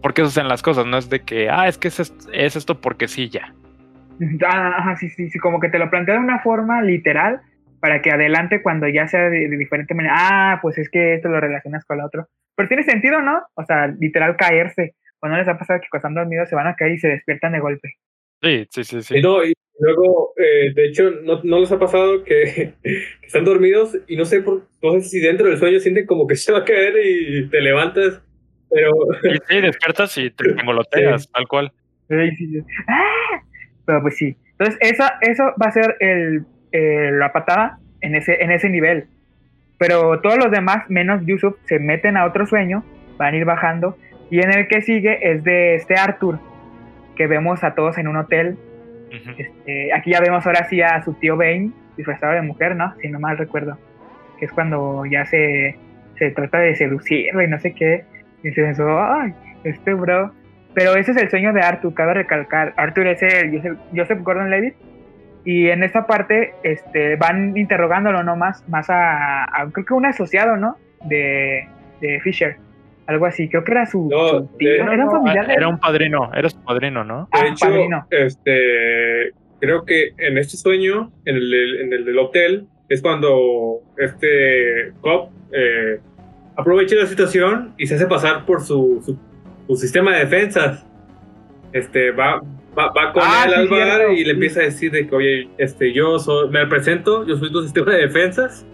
[0.01, 0.85] por qué suceden las cosas.
[0.85, 3.53] No es de que, ah, es que es, es esto porque sí, ya.
[4.47, 7.41] Ah, ajá, sí, sí, sí, como que te lo plantea de una forma literal
[7.81, 11.27] para que adelante cuando ya sea de, de diferente manera, ah, pues es que esto
[11.27, 12.27] lo relacionas con lo otro.
[12.55, 13.43] Pero tiene sentido, ¿no?
[13.55, 14.95] O sea, literal caerse.
[15.19, 17.51] Cuando les ha pasado que cuando están dormidos se van a caer y se despiertan
[17.51, 17.95] de golpe.
[18.41, 19.17] Sí, sí, sí, sí.
[19.17, 23.45] Y no, y luego, eh, de hecho, no, no les ha pasado que, que están
[23.45, 26.51] dormidos y no sé por, no sé si dentro del sueño sienten como que se
[26.51, 28.21] va a caer y te levantas,
[28.69, 28.91] pero
[29.23, 31.71] Y sí, despiertas y te engoloteas, tal cual.
[32.87, 33.41] ¡Ah!
[33.85, 34.35] Pero pues sí.
[34.57, 39.07] Entonces, eso, eso va a ser el, eh, la patada en ese, en ese nivel.
[39.77, 42.83] Pero todos los demás, menos Yusuf, se meten a otro sueño,
[43.17, 43.97] van a ir bajando.
[44.29, 46.39] Y en el que sigue es de este Arthur,
[47.15, 48.57] que vemos a todos en un hotel.
[49.37, 52.93] Este, aquí ya vemos ahora sí a su tío Bane, disfrazado de mujer, ¿no?
[53.01, 53.77] Si no mal recuerdo.
[54.39, 55.77] Que es cuando ya se,
[56.17, 58.03] se trata de seducirlo y no sé qué.
[58.43, 60.31] Y se pensó, ay, este bro.
[60.73, 62.73] Pero ese es el sueño de Arthur, cabe recalcar.
[62.75, 64.75] Arthur es el Joseph, Joseph Gordon-Levitt.
[65.45, 68.35] Y en esta parte este, van interrogándolo, ¿no?
[68.35, 70.75] Más, más a, a- creo que un asociado, ¿no?
[71.05, 71.67] De,
[72.01, 72.57] de Fisher.
[73.07, 73.47] Algo así.
[73.49, 74.69] Creo que era su, No, su tío.
[74.69, 75.57] de- ¿Era un familiar él?
[75.57, 77.27] Era un padrino, era su padrino, ¿no?
[77.31, 78.05] Ah, De hecho, padrino.
[78.09, 83.79] este, creo que en este sueño, en el, del- en el del hotel, es cuando
[83.97, 85.99] este cop eh,
[86.55, 89.17] aprovecha la situación y se hace pasar por su, su,
[89.67, 90.85] su sistema de defensas.
[91.73, 92.41] Este, va,
[92.77, 94.29] va, va con Ah, él sí, al bar cierto, y le sí.
[94.31, 97.91] empieza a decir de que, oye, este, yo soy, me presento, yo soy tu sistema
[97.93, 98.65] de defensas.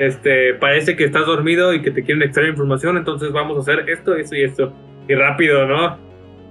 [0.00, 3.86] Este, parece que estás dormido y que te quieren extraer información, entonces vamos a hacer
[3.90, 4.72] esto, esto y esto.
[5.06, 5.98] Y rápido, ¿no?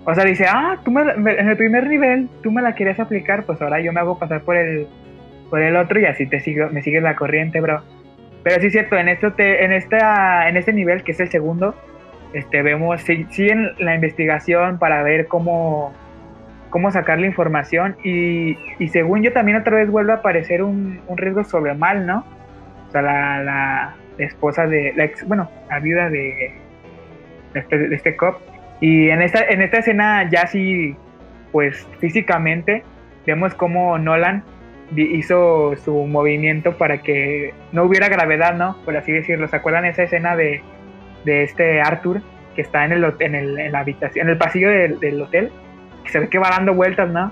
[0.06, 3.46] O sea, dice, ah, tú me, en el primer nivel tú me la querías aplicar,
[3.46, 4.86] pues ahora yo me hago pasar por el,
[5.50, 7.82] por el otro y así te sigo, me sigues la corriente, bro.
[8.44, 11.74] Pero sí es cierto, en te- en esta, en este nivel, que es el segundo,
[12.34, 15.92] este, vemos, siguen la investigación para ver cómo,
[16.70, 21.02] cómo sacar la información y, y según yo también otra vez vuelve a aparecer un,
[21.08, 22.24] un riesgo sobre mal, ¿no?
[22.90, 26.54] O sea, la, la esposa de, la ex, bueno, la viuda de,
[27.54, 28.38] de este, este cop.
[28.82, 30.96] Y en esta, en esta escena ya sí,
[31.52, 32.84] pues físicamente,
[33.26, 34.44] vemos cómo Nolan
[34.96, 38.76] hizo su movimiento para que no hubiera gravedad, ¿no?
[38.86, 39.48] Por así decirlo.
[39.48, 40.64] ¿Se acuerdan esa escena de,
[41.26, 42.24] de este Arthur
[42.56, 45.52] que está en el, en el en la habitación, en el pasillo del, del hotel?
[46.04, 47.32] Que se ve que va dando vueltas, ¿no?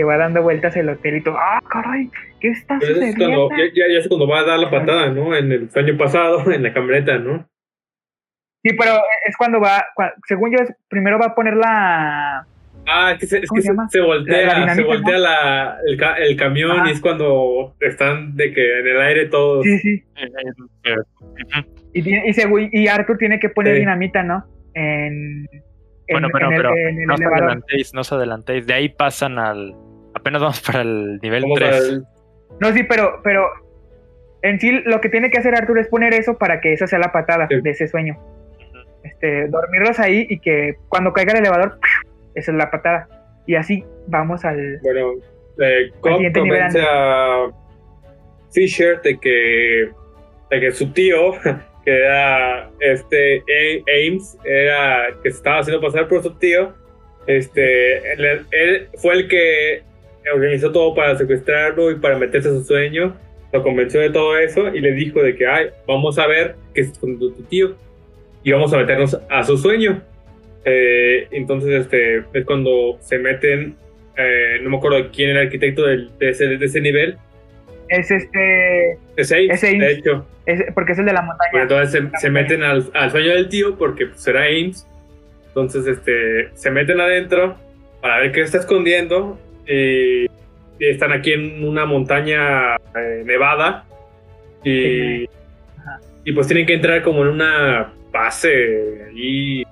[0.00, 1.36] Que va dando vueltas el hotel y todo.
[1.38, 2.08] ¡Ah, caray!
[2.40, 3.48] ¿Qué está Pero eso es sucediendo?
[3.48, 5.36] cuando, ya, ya, ya es cuando va a dar la patada, ¿no?
[5.36, 7.46] En el año pasado, en la camioneta, ¿no?
[8.64, 8.92] Sí, pero
[9.26, 9.84] es cuando va,
[10.26, 12.46] según yo, es, primero va a poner la...
[12.86, 15.98] Ah, es que se, es ¿Cómo que se voltea, La- la se voltea la, el,
[15.98, 19.64] ca- el camión y es cuando están de que en el aire todos.
[19.64, 20.04] Sí, sí.
[20.16, 20.94] Eh,
[21.92, 23.80] Y, tiene- y, según- y Arthur tiene que poner Sí.
[23.80, 24.46] dinamita, ¿no?
[24.72, 25.48] En, en-
[26.08, 28.66] Bueno, bueno, en el, pero en el no os adelantéis, no os adelantéis.
[28.66, 29.74] De ahí pasan al.
[30.14, 31.74] Apenas vamos para el nivel Vamos 3.
[31.90, 32.06] al-
[32.60, 33.46] No, sí, pero, pero
[34.42, 36.98] en sí lo que tiene que hacer Arthur es poner eso para que esa sea
[36.98, 37.60] la patada Sí.
[37.60, 38.18] de ese sueño.
[39.02, 41.78] Este, dormirlos ahí y que cuando caiga el elevador,
[42.34, 43.08] esa es la patada.
[43.46, 44.78] Y así vamos al...
[44.82, 45.12] Bueno,
[45.58, 47.46] eh, Cobb siguiente nivel, convence a
[48.52, 49.90] Fisher de que,
[50.50, 51.32] de que su tío,
[51.84, 56.74] que era este A- Ames, era que se estaba haciendo pasar por su tío,
[57.26, 59.82] este, él, él fue el que
[60.34, 63.16] organizó todo para secuestrarlo y para meterse a su sueño,
[63.52, 66.82] lo convenció de todo eso y le dijo de que, ay, vamos a ver qué
[66.82, 67.74] es con tu, tío
[68.44, 70.02] y vamos a meternos a su sueño.
[70.64, 73.76] Eh, entonces, este, es cuando se meten
[74.16, 77.16] eh, no me acuerdo quién era el arquitecto del- de, ese, de ese nivel.
[77.88, 78.98] Es este...
[79.16, 79.80] Es Ames, Es Ames.
[79.80, 80.26] de hecho.
[80.46, 81.50] es- porque es el de la montaña.
[81.52, 84.86] Bueno, entonces se, se meten al, al sueño del tío porque pues, era Ames.
[85.48, 87.56] Entonces este, se meten adentro
[88.02, 89.38] para ver qué está escondiendo.
[89.70, 93.84] Y, y están aquí en una montaña eh, nevada.
[94.64, 95.28] Y,
[96.24, 99.64] y pues tienen que entrar como en una base ahí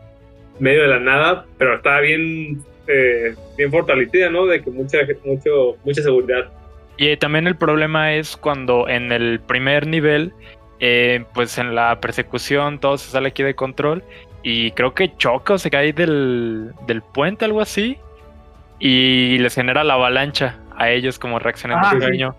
[0.58, 4.46] medio de la nada, pero está bien, eh, bien fortalecida, ¿no?
[4.46, 6.50] De que mucha, mucho, mucha seguridad.
[6.96, 10.32] Y eh, también el problema es cuando en el primer nivel,
[10.80, 14.02] eh, pues en la persecución todo se sale aquí de control
[14.42, 17.98] y creo que choca o se cae del, del puente, algo así,
[18.78, 22.06] y les genera la avalancha a ellos como reacción en Ah, el sí.
[22.06, 22.34] sueño.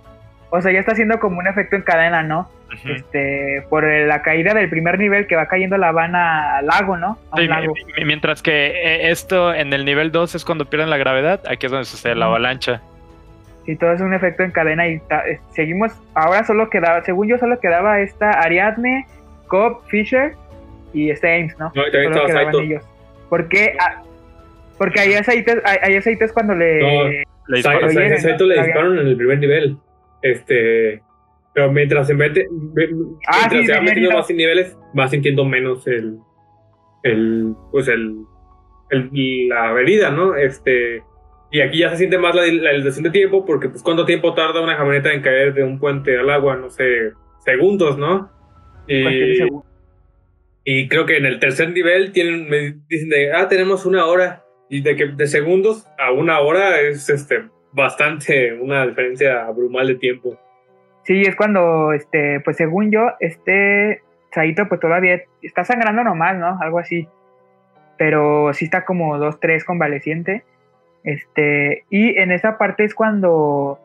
[0.51, 2.49] O sea, ya está haciendo como un efecto en cadena, ¿no?
[2.85, 7.17] Este, por la caída del primer nivel que va cayendo la Habana al lago, ¿no?
[7.31, 7.73] A un Sí, lago.
[7.73, 11.41] mi- mi- mientras que eh, esto en el nivel 2 es cuando pierden la gravedad,
[11.49, 12.35] aquí es donde sucede la Ujú.
[12.35, 12.81] avalancha.
[13.65, 15.91] Sí, todo es un efecto en cadena y eh, seguimos.
[16.13, 19.05] Ahora solo quedaba, según yo, solo quedaba esta Ariadne,
[19.47, 20.33] Cobb, Fisher
[20.93, 21.71] y este Ames, ¿no?
[21.75, 22.61] No, y también Solo estaba quedaban Saito.
[22.61, 22.83] ellos.
[23.29, 23.75] ¿Por qué?
[24.79, 26.79] Porque ahí aceites, ahí aceites cuando le.
[26.79, 27.81] No, Le disparan.
[27.93, 27.99] ¿no?
[27.99, 29.77] le Está dispararon en el primer nivel.
[30.23, 31.03] Este.
[31.53, 32.47] Pero mientras se mete.
[33.27, 36.17] Ah, mientras sí, se va metiendo más niveles, va sintiendo menos el.
[37.03, 38.23] el pues el,
[38.89, 40.35] el- la herida, ¿no?
[40.35, 41.03] Este.
[41.51, 44.33] Y aquí ya se siente más la, la dilatación de tiempo, porque pues cuánto tiempo
[44.35, 47.11] tarda una camioneta en caer de un puente al agua, no sé,
[47.43, 48.31] segundos, ¿no?
[48.87, 49.65] Y, segundo.
[50.63, 54.43] y creo que en el tercer nivel tienen, me dicen de, ah, tenemos una hora.
[54.69, 59.95] Y de que de segundos a una hora es este bastante una diferencia abrumal de
[59.95, 60.37] tiempo.
[61.03, 64.01] Sí, es cuando, este, pues según yo, este
[64.31, 66.57] Saito pues todavía está sangrando normal, ¿no?
[66.61, 67.07] Algo así.
[67.97, 70.43] Pero sí está como 2-3 convaleciente.
[71.03, 73.79] Este, y en esa parte es cuando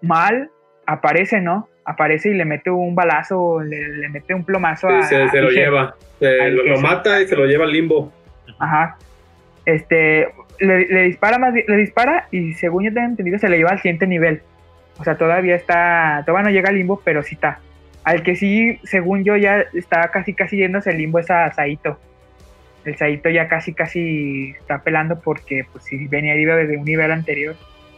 [0.00, 0.50] Mal
[0.86, 1.68] aparece, ¿no?
[1.84, 5.30] Aparece y le mete un balazo, le, le mete un plomazo Sí, a, se, a
[5.30, 5.94] se lo lleva.
[6.18, 8.12] Se- lo, lo mata y se lo lleva al limbo.
[8.58, 8.96] Ajá.
[9.66, 13.70] Este, le, le dispara más, le dispara y según yo tengo entendido se le lleva
[13.70, 14.40] al siguiente nivel.
[14.98, 17.60] O sea, todavía está, todavía no llega al limbo, pero sí está.
[18.04, 21.98] Al que sí, según yo, ya está casi casi yéndose el limbo es a Saito.
[22.84, 27.10] El Saito ya casi casi está pelando porque pues si venía herido desde un nivel
[27.12, 27.54] anterior.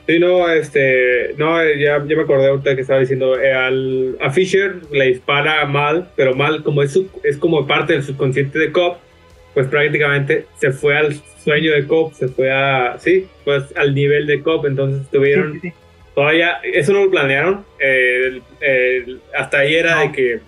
[0.06, 4.28] Sí, no, este, no, ya, ya me acordé ahorita que estaba diciendo, eh, al, a
[4.30, 8.70] Fisher le dispara mal, pero mal como es, su- es como parte del subconsciente de
[8.70, 8.98] Cobb,
[9.54, 14.26] pues prácticamente se fue al sueño de Cobb, se fue a, sí, pues al nivel
[14.26, 15.72] de Cobb, entonces Sí, estuvieron, sí, sí.
[16.14, 18.40] todavía, eso no lo planearon, eh,
[19.36, 20.00] hasta ahí era No.
[20.02, 20.40] de que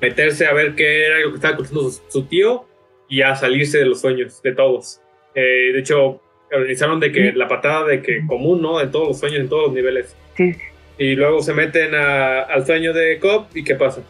[0.00, 2.66] meterse a ver qué era lo que estaba contando su, su tío
[3.08, 5.00] y a salirse de los sueños de todos.
[5.34, 6.20] Eh, de hecho,
[6.52, 7.36] organizaron de que Sí.
[7.38, 8.80] la patada de que común, ¿no?
[8.80, 10.14] En todos los sueños, en todos los niveles.
[10.36, 10.54] Sí,
[10.96, 14.02] Y luego se meten a- al sueño de Cobb y ¿qué pasa?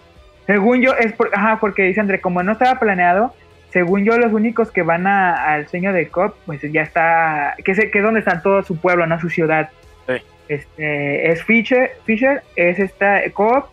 [0.47, 3.35] Según yo, es por, ajá, porque dice André, como no estaba planeado,
[3.74, 7.72] según yo, los únicos que van a- al sueño de Cobb, pues ya está, que
[7.72, 9.68] es, que es donde están todo su pueblo, no su ciudad.
[10.08, 10.14] Sí.
[10.48, 13.64] Este, es Fisher, Fisher, es esta Cobb,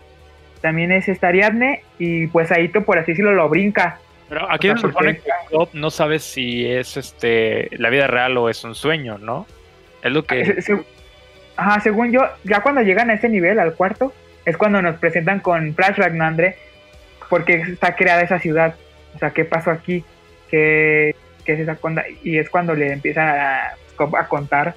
[0.59, 3.99] también es esta Ariadne, y pues Aito, por así decirlo, lo brinca.
[4.27, 7.89] Pero aquí O sea, se supone porque- que Cobb no sabe si es este la
[7.89, 9.45] vida real o es un sueño, ¿no?
[10.01, 10.45] Es lo que.
[10.45, 10.83] Se- se-
[11.57, 14.13] ajá, según yo, ya cuando llegan a ese nivel, al cuarto,
[14.45, 16.55] es cuando nos presentan con flashback, ¿no, André?
[17.29, 18.73] Porque está creada esa ciudad.
[19.16, 20.03] O sea, ¿qué pasó aquí?
[20.49, 22.03] ¿Qué, qué es esa conda?
[22.24, 23.72] Y es cuando le empiezan a,
[24.18, 24.76] a contar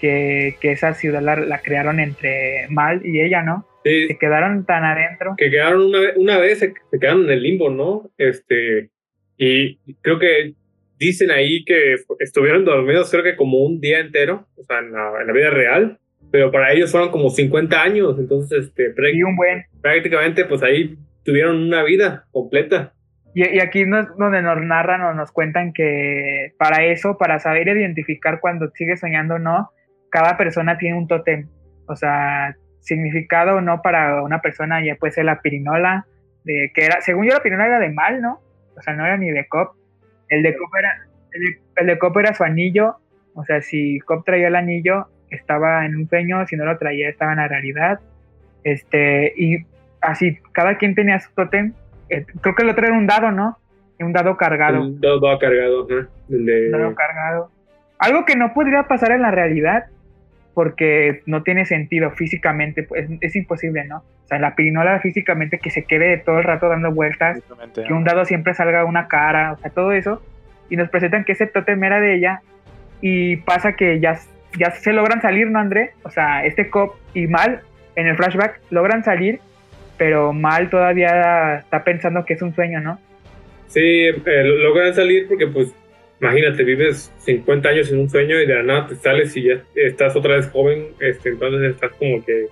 [0.00, 3.66] que, que esa ciudad la, la crearon entre Mal y ella, ¿no?
[3.84, 5.34] Sí, Se quedaron tan adentro.
[5.36, 8.10] que quedaron una, una vez, se, se quedaron en el limbo, ¿no?
[8.18, 8.90] Este,
[9.36, 10.54] y creo que
[10.98, 15.12] dicen ahí que estuvieron dormidos, creo que como un día entero, o sea, en la,
[15.20, 15.98] en la vida real,
[16.32, 19.64] pero para ellos fueron como 50 años, entonces, este, Y un buen.
[19.80, 22.92] prácticamente, pues ahí tuvieron una vida completa.
[23.36, 27.68] Y, y aquí nos, donde nos narran o nos cuentan que para eso, para saber
[27.68, 29.70] identificar cuando sigue soñando o no,
[30.08, 31.46] cada persona tiene un tótem.
[31.86, 36.06] O sea, significado o no para una persona ya puede ser la pirinola,
[36.44, 38.40] de, que era, según yo la pirinola era de mal, ¿no?
[38.74, 39.76] O sea, no era ni de Cop.
[40.30, 40.94] El de Cop era,
[41.32, 42.96] el el de Cop era su anillo.
[43.34, 47.10] O sea, si Cop traía el anillo, estaba en un sueño, si no lo traía,
[47.10, 48.00] estaba en la realidad.
[48.64, 49.58] Este, y
[50.00, 51.74] así, cada quien tenía su tótem
[52.08, 53.58] eh, creo que el otro era un dado, ¿no?
[53.98, 54.84] Un dado cargado.
[54.84, 56.06] El dado cargado, de-
[56.66, 57.50] Un dado cargado.
[57.98, 59.86] Algo que no podría pasar en la realidad
[60.54, 63.98] porque no tiene sentido físicamente, pues es, es imposible, ¿no?
[64.24, 67.38] O sea, la pirinola físicamente que se quede todo el rato dando vueltas,
[67.86, 70.22] que un dado siempre salga una cara, o sea, todo eso.
[70.68, 72.40] Y nos presentan que ese tótem era de ella
[73.00, 74.18] y pasa que ya,
[74.58, 75.92] ya se logran salir, ¿no, André?
[76.02, 77.60] O sea, este Cop y Mal
[77.94, 79.40] en el flashback logran salir,
[79.98, 82.98] pero Mal todavía está pensando que es un sueño, ¿no?
[83.68, 85.74] Sí, eh, lo- logran salir porque, pues,
[86.20, 89.62] imagínate, vives 50 años en un sueño y de la nada te sales y ya
[89.74, 92.46] estás otra vez joven, este, entonces estás como que...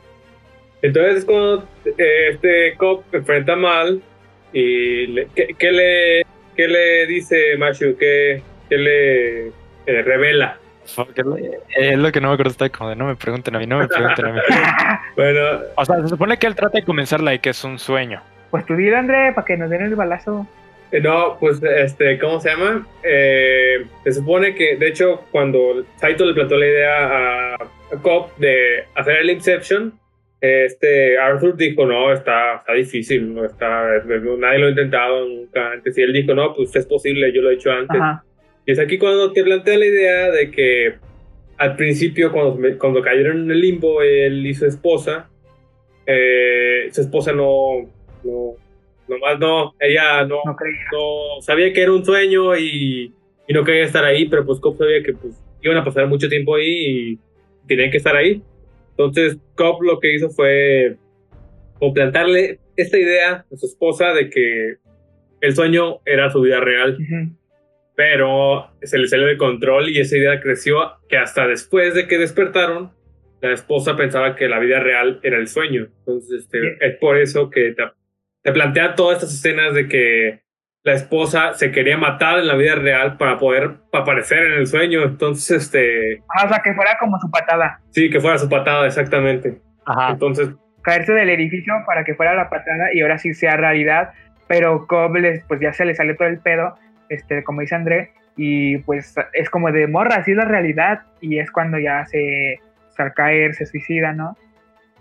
[0.82, 1.66] Entonces es cuando
[1.96, 4.02] eh, este cop enfrenta mal
[4.52, 6.22] y le- ¿qué, qué le,
[6.56, 7.96] qué le dice Machu?
[7.98, 10.58] ¿Qué, qué le eh, revela?
[10.96, 11.22] Porque
[11.76, 13.78] Es lo- que no me acuerdo, está como de no me pregunten a mí, no
[13.78, 14.40] me pregunten a mí.
[15.16, 15.40] Bueno,
[15.76, 18.20] O sea, se supone que él trata de convencerla de que es un sueño.
[18.50, 20.46] Pues tú dile, André, para que nos den el balazo.
[20.92, 22.86] Eh, No, pues, este, ¿cómo se llama?
[23.02, 28.36] Eh, se supone que, de hecho, cuando Saito le plantó la idea a, a Cobb
[28.36, 29.92] de hacer el Inception,
[30.40, 33.66] este, Arthur dijo, no, está, está difícil, no está,
[34.04, 35.96] nadie lo ha intentado nunca antes.
[35.96, 37.98] Y él dijo, no, pues es posible, yo lo he hecho antes.
[38.00, 38.22] Ajá.
[38.66, 40.94] Y es aquí cuando te plantea la idea de que
[41.58, 45.28] al principio, cuando, cuando cayeron en el limbo, él y su esposa,
[46.06, 47.88] eh, su esposa no,
[48.24, 48.52] no,
[49.08, 50.76] nomás no, ella no, No creía.
[50.92, 53.12] no sabía que era un sueño y,
[53.46, 56.28] y no quería estar ahí, pero pues Cobb sabía que pues iban a pasar mucho
[56.28, 57.18] tiempo ahí y
[57.68, 58.42] tenían que estar ahí.
[58.90, 60.96] Entonces Cobb lo que hizo fue
[61.78, 64.76] como plantarle esta idea a su esposa de que
[65.40, 67.36] el sueño era su vida real, Ujú.
[67.96, 72.18] Pero se le salió de control y esa idea creció que hasta después de que
[72.18, 72.92] despertaron,
[73.40, 75.88] la esposa pensaba que la vida real era el sueño.
[76.00, 77.84] Entonces este, es por eso que te,
[78.42, 80.40] te plantea todas estas escenas de que
[80.82, 85.02] la esposa se quería matar en la vida real para poder aparecer en el sueño.
[85.02, 87.80] Entonces, este, Ajá, o sea, que fuera como su patada.
[87.90, 89.60] sí, que fuera su patada, exactamente.
[89.86, 90.10] Ajá.
[90.10, 90.50] Entonces,
[90.82, 94.10] Caerse del edificio para que fuera la patada y ahora sí sea realidad.
[94.46, 96.74] Pero Cobb les- pues ya se le sale todo el pedo,
[97.08, 98.10] este, como dice André.
[98.36, 101.02] Y pues es como de morra, así es la realidad.
[101.20, 102.58] Y es cuando ya se,
[102.96, 104.36] se al caer, se suicida, ¿no?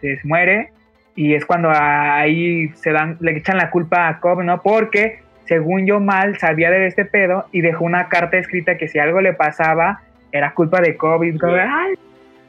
[0.01, 0.69] Se muere.
[1.15, 4.61] Y es cuando ahí se dan, le echan la culpa a Cobb, ¿no?
[4.61, 8.97] Porque según yo mal, sabía de este pedo y dejó una carta escrita que si
[8.99, 10.01] algo le pasaba,
[10.31, 11.39] era culpa de COVID.
[11.39, 11.93] Como, "Ay,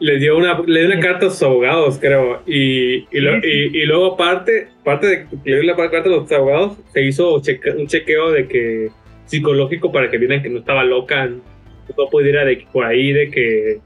[0.00, 2.42] Le dio una, le dio una carta a sus abogados, creo.
[2.46, 3.48] Y, y, lo- Sí, sí.
[3.72, 7.02] y- y luego, aparte, parte de que le dio la carta a los abogados, se
[7.02, 8.88] hizo cheque- un chequeo de que
[9.26, 13.80] psicológico para que vieran que no estaba loca, no pudiera de por ahí, de que.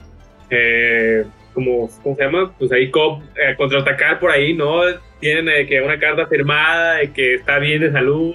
[0.50, 1.24] eh,
[1.58, 2.52] como, ¿Cómo se llama?
[2.56, 4.82] Pues ahí cop, eh, contraatacar por ahí, ¿no?
[5.18, 8.32] Tienen eh, que una carta firmada de que está bien de salud.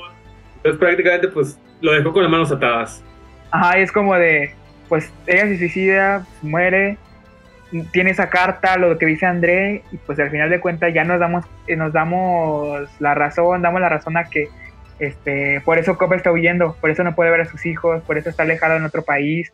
[0.57, 3.01] Entonces, prácticamente, pues lo dejó con las manos atadas.
[3.51, 4.53] Ajá, es como de,
[4.89, 6.97] pues ella se suicida, muere,
[7.91, 11.19] tiene esa carta, lo que dice André, y pues al final de cuentas ya nos
[11.19, 14.49] damos, eh, nos damos la razón, damos la razón a que
[14.99, 18.17] este, por eso Copa está huyendo, por eso no puede ver a sus hijos, por
[18.17, 19.51] eso está alejado en otro país,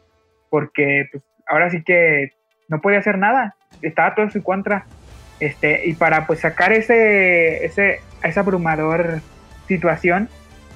[0.49, 2.31] porque pues, ahora sí que
[2.67, 4.85] no puede hacer nada, estaba todo en su contra.
[5.39, 9.21] Este, y para pues sacar ese, ese, esa abrumador
[9.67, 10.29] situación,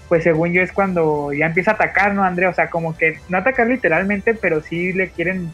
[0.07, 2.47] pues según yo es cuando ya empieza a atacar, ¿no, André?
[2.47, 5.51] O sea, como que no atacar literalmente, pero sí le quieren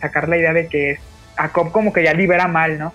[0.00, 0.98] sacar la idea de que
[1.36, 2.92] a Cobb como que ya libera mal, ¿no?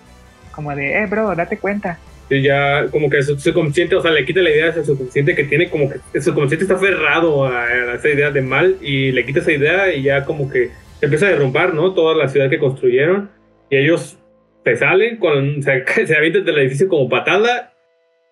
[0.52, 2.00] Como de, eh, bro, date cuenta.
[2.30, 5.44] Ya como que su subconsciente, o sea, le quita la idea a su subconsciente que
[5.44, 9.26] tiene como que el subconsciente está aferrado a, a esa idea de mal y le
[9.26, 11.94] quita esa idea y ya como que se empieza a derrumbar, ¿no?
[11.94, 13.30] Toda la ciudad que construyeron
[13.70, 14.18] y ellos
[14.64, 17.74] se salen, con, se, se avientan del edificio como patada,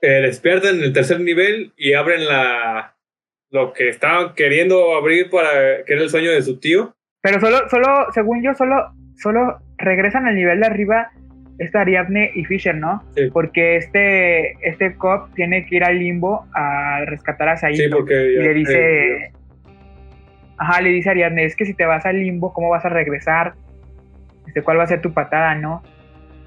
[0.01, 2.95] eh, despiertan en el tercer nivel y abren la
[3.51, 6.95] lo que estaban queriendo abrir para que era el sueño de su tío.
[7.21, 8.75] Pero solo, solo, según yo, solo,
[9.15, 11.11] solo regresan al nivel de arriba
[11.59, 13.03] esta Ariadne y Fisher, ¿no?
[13.15, 13.29] Sí.
[13.31, 17.81] Porque este, este Cobb tiene que ir al limbo a rescatar a Saito.
[17.83, 19.31] Sí, porque y ya- le dice, eh,
[20.57, 22.89] ajá, le dice a Ariadne, es que si te vas al limbo, ¿cómo vas a
[22.89, 23.53] regresar?
[24.47, 25.83] Este, ¿Cuál va a ser tu patada, no?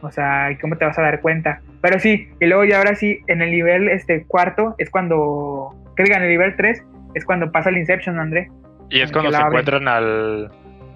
[0.03, 1.61] O sea, ¿y cómo te vas a dar cuenta?
[1.81, 6.03] Pero sí, y luego ya ahora sí, en el nivel este cuarto es cuando, que
[6.03, 6.83] digan, en el nivel 3
[7.15, 8.51] es cuando pasa el Inception, André.
[8.91, 10.51] Y es cuando se encuentran al.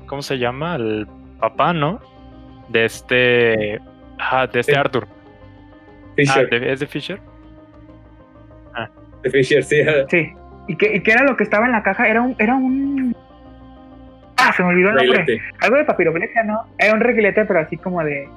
[0.06, 0.74] ¿Cómo se llama?
[0.74, 1.08] Al
[1.40, 2.00] papá, ¿no?
[2.68, 3.80] De este.
[4.20, 4.78] Ah, de este Sí.
[4.78, 5.06] Arthur.
[6.16, 7.20] Fisher, Ah, ¿de- ¿Es de Fisher?
[9.22, 9.76] de Fisher, sí.
[10.08, 10.32] Sí.
[10.68, 12.08] ¿Y qué, ¿Y qué era lo que estaba en la caja?
[12.08, 13.14] Era un, era un...
[14.38, 15.18] Ah, se me olvidó el nombre.
[15.18, 15.42] Reglete.
[15.60, 16.62] Algo de papiroflexia, ¿no?
[16.78, 18.28] Era un reguilete, pero así como de...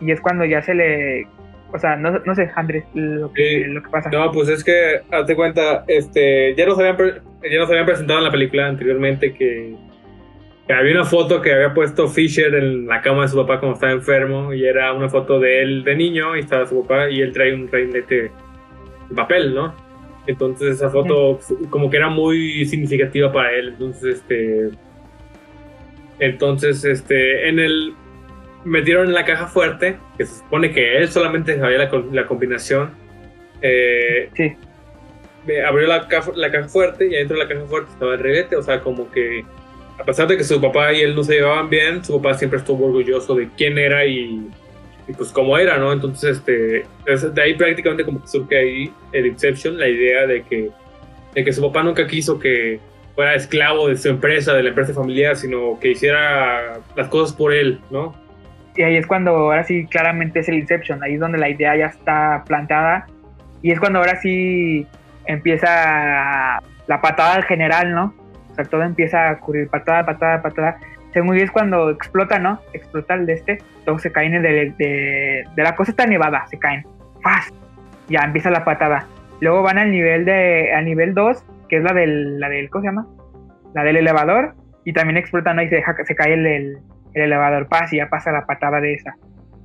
[0.00, 1.26] Y es cuando ya se le...
[1.72, 3.64] O sea, no, no sé, Andrés, lo que, Sí.
[3.64, 4.08] lo que pasa.
[4.10, 7.20] No, pues es que, hazte cuenta, este, ya nos habían, pre-
[7.50, 9.74] ya nos habían presentado en la película anteriormente que
[10.68, 13.92] había una foto que había puesto Fisher en la cama de su papá cuando estaba
[13.92, 17.32] enfermo y era una foto de él de niño y estaba su papá y él
[17.32, 18.30] trae un reinete
[19.08, 19.74] de papel, ¿no?
[20.26, 21.38] Entonces esa foto
[21.70, 23.68] como que era muy significativa para él.
[23.68, 24.70] Entonces, este,
[26.18, 27.94] entonces, este, en el
[28.64, 32.26] metieron en la caja fuerte, que se supone que él solamente sabía la, co- la
[32.26, 32.90] combinación.
[33.62, 34.52] Eh, Sí.
[35.64, 38.56] abrió la caja, la caja fuerte y adentro de la caja fuerte estaba el reguete,
[38.56, 39.44] o sea, como que
[39.98, 42.58] a pesar de que su papá y él no se llevaban bien, su papá siempre
[42.58, 44.48] estuvo orgulloso de quién era y,
[45.16, 45.92] pues cómo era, ¿no?
[45.92, 50.42] Entonces, este, es- de ahí prácticamente como que surge ahí el Inception, la idea de
[50.42, 50.70] que,
[51.34, 52.80] de que su papá nunca quiso que
[53.14, 57.52] fuera esclavo de su empresa, de la empresa familiar, sino que hiciera las cosas por
[57.54, 58.14] él, ¿no?
[58.76, 61.74] Y ahí es cuando ahora sí claramente es el Inception, ahí es donde la idea
[61.76, 63.06] ya está plantada
[63.62, 64.86] y es cuando ahora sí
[65.24, 68.14] empieza la patada al general, ¿no?
[68.56, 70.78] Sea, todo empieza a ocurrir, patada, patada, patada.
[71.12, 72.60] Según es cuando explota, ¿no?
[72.72, 76.58] Explota el de este, todos se caen de, de, de la cosa está nevada, se
[76.58, 76.84] caen.
[77.22, 77.52] ¡Faz!
[78.08, 79.06] Ya empieza la patada.
[79.40, 82.82] Luego van al nivel de al nivel 2, que es la del, la del, ¿cómo
[82.82, 83.06] se llama?
[83.74, 84.54] La del elevador,
[84.84, 85.62] y también explota, ¿no?
[85.62, 86.78] Y se, deja, se cae el, el,
[87.14, 89.16] el elevador pasa y ya pasa la patada de esa.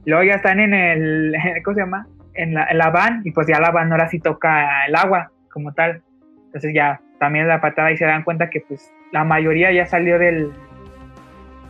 [0.05, 2.07] Luego ya están en el, ¿cómo se llama?
[2.33, 5.31] En la, en la van y pues ya la van ahora sí toca el agua
[5.51, 6.01] como tal.
[6.45, 10.17] Entonces ya también la patada y se dan cuenta que pues la mayoría ya salió
[10.17, 10.51] del,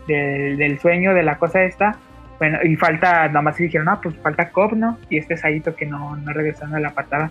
[0.07, 1.97] del, sueño de la cosa esta.
[2.39, 4.97] Bueno, y falta, nada más dijeron, no, pues falta Cobb, ¿no?
[5.09, 7.29] Y este Saito que no, no regresando a la patada.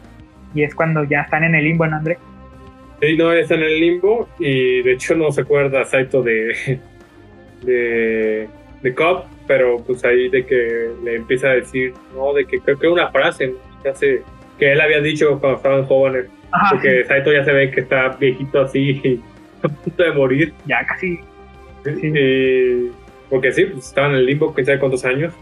[0.55, 2.19] Y es cuando ya están en el limbo, ¿no, André?
[3.01, 6.79] Sí, no, está en el limbo y de hecho no se acuerda Saito de,
[7.63, 8.49] de,
[8.83, 12.79] de Cobb, pero pues ahí de que le empieza a decir, no, de que creo
[12.79, 14.23] que una frase que, hace-
[14.59, 18.09] que él había dicho cuando estaban jóvenes, Ajá, porque Saito ya se ve que está
[18.09, 19.23] viejito así,
[19.63, 20.53] a punto de morir.
[20.67, 21.19] ya casi.
[21.85, 22.07] Sí.
[22.15, 22.91] Y-
[23.29, 25.33] porque sí, pues, estaba en el limbo, quién sabe cuántos años.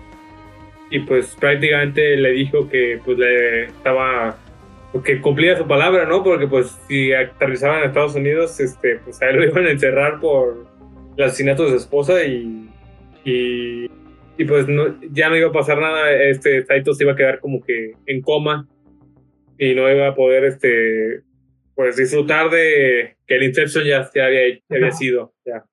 [0.90, 4.36] Y pues prácticamente le dijo que pues le estaba
[5.04, 6.22] que cumplía su palabra, ¿no?
[6.24, 10.18] Porque pues si aterrizaban en Estados Unidos, este, pues a él lo iban a encerrar
[10.20, 10.66] por
[11.16, 12.68] el asesinato de su esposa y,
[13.24, 13.90] y,
[14.38, 17.40] y, pues no, ya no iba a pasar nada, este Saito se iba a quedar
[17.40, 18.66] como que en coma
[19.59, 21.22] y no iba a poder este
[21.74, 25.32] pues disfrutar de que el Inception ya, ya había, ya había sido.
[25.44, 25.64] Ya.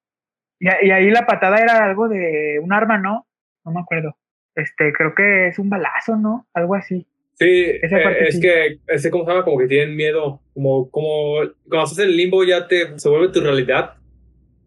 [0.59, 3.25] Y, y ahí la patada era algo de un arma, ¿no?
[3.63, 4.15] No me acuerdo.
[4.53, 6.47] Este, creo que es un balazo, ¿no?
[6.53, 7.07] Algo así.
[7.33, 8.41] Sí, eh, es sí.
[8.41, 9.43] que, ese, ¿cómo se llama?
[9.43, 13.33] Como que tienen miedo, como, como cuando estás en el limbo ya te, se vuelve
[13.33, 13.95] tu realidad,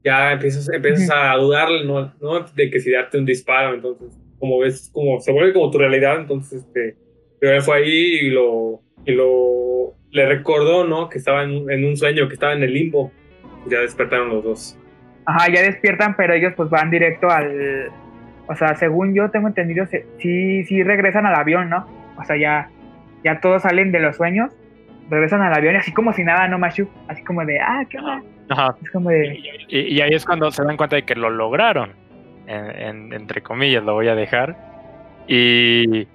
[0.05, 2.13] ya empiezas, empiezas a dudar, ¿no?
[2.21, 2.41] ¿no?
[2.41, 6.21] De que si darte un disparo, entonces, como ves, como se vuelve como tu realidad,
[6.21, 6.97] entonces, este,
[7.41, 11.09] pero él fue ahí y lo, y lo, le recordó, ¿no?
[11.09, 13.11] Que estaba en, en un sueño, que estaba en el limbo,
[13.67, 14.79] ya despertaron los dos.
[15.27, 17.91] Ajá, ya despiertan, pero ellos pues van directo al...
[18.47, 21.87] O sea, según yo tengo entendido, se- sí, sí regresan al avión, ¿no?
[22.19, 22.71] O sea, ya,
[23.23, 24.51] ya todos salen de los sueños,
[25.11, 26.89] regresan al avión y así como si nada, ¿no, Mashu?
[27.09, 28.23] Así como de, ah, ¿qué onda?
[28.49, 28.75] Ajá.
[28.83, 29.39] Es como de...
[29.69, 31.93] Y, y ahí es cuando se dan cuenta de que lo lograron.
[32.47, 34.57] en- en- entre comillas, lo voy a dejar.
[35.27, 36.09] Y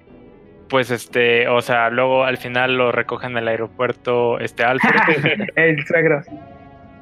[0.74, 5.46] pues este, o sea, luego al final lo recogen en el aeropuerto este Alfred.
[5.54, 6.20] el suegro.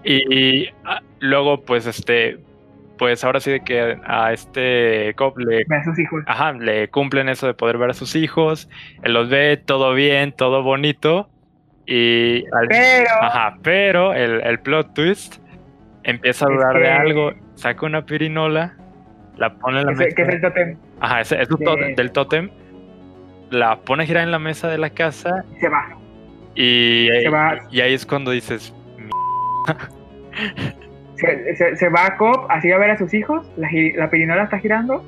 [0.05, 2.37] y, y, ah, luego, pues este,
[2.99, 6.23] pues ahora sí de que a este Cobb le a sus hijos.
[6.27, 8.69] Ajá, le cumplen eso de poder ver a sus hijos,
[9.05, 11.31] él los ve, todo bien, todo bonito,
[11.87, 13.09] y al- Pero...
[13.23, 15.37] ajá, pero el, el plot twist
[16.03, 18.75] empieza a dudar de algo, saca una pirinola,
[19.39, 20.77] la pone en la es- que es mesa, el tótem.
[21.01, 22.51] ajá, es, de- del tótem,
[23.53, 25.89] la pone a girar en la mesa de la casa y se va.
[26.55, 27.59] y, Se va.
[27.71, 28.75] y ahí es cuando dices,
[31.17, 34.45] Se, se, se va a Cop así a ver a sus hijos, la, la pirinola
[34.45, 35.05] está girando,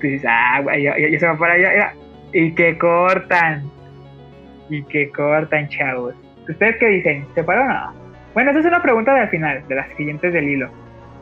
[0.00, 1.92] dices, ah, güey, ya, ya- ya se va para allá, ya.
[2.32, 3.64] y que cortan,
[4.68, 6.14] y que cortan, chavos.
[6.48, 7.26] ¿Ustedes qué dicen?
[7.34, 7.92] ¿Se paró o no?
[8.34, 10.70] Bueno, esa es una pregunta del final, de las siguientes del hilo.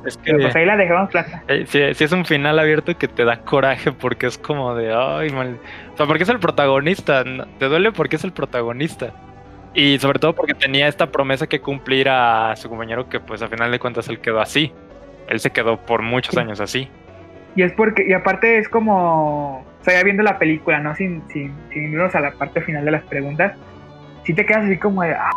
[0.04, 1.42] Es que Pero pues ahí la dejamos plata.
[1.48, 4.92] Eh, sí, sí es un final abierto que te da coraje porque es como de,
[4.94, 5.58] ay, mal...
[5.94, 7.24] O sea, porque es el protagonista,
[7.58, 9.12] te duele porque es el protagonista.
[9.74, 13.48] Y sobre todo porque tenía esta promesa que cumplir a su compañero que pues a
[13.48, 14.72] final de cuentas él quedó así.
[15.28, 16.40] Él se quedó por muchos Sí.
[16.40, 16.88] años así.
[17.54, 20.94] Y es porque, y aparte es como, o sea, ya viendo la película, ¿no?
[20.94, 23.52] Sin, sin, sin irnos a la parte final de las preguntas,
[24.24, 25.30] si te quedas así como de, ah,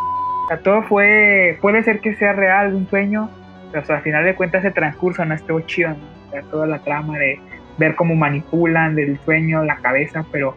[0.63, 3.29] todo fue, puede ser que sea real, un sueño,
[3.73, 6.27] o sea, al final de cuentas ese transcurso no estuvo chido, ¿no?
[6.27, 7.39] O sea, toda la trama de
[7.77, 10.55] ver cómo manipulan del sueño, la cabeza, pero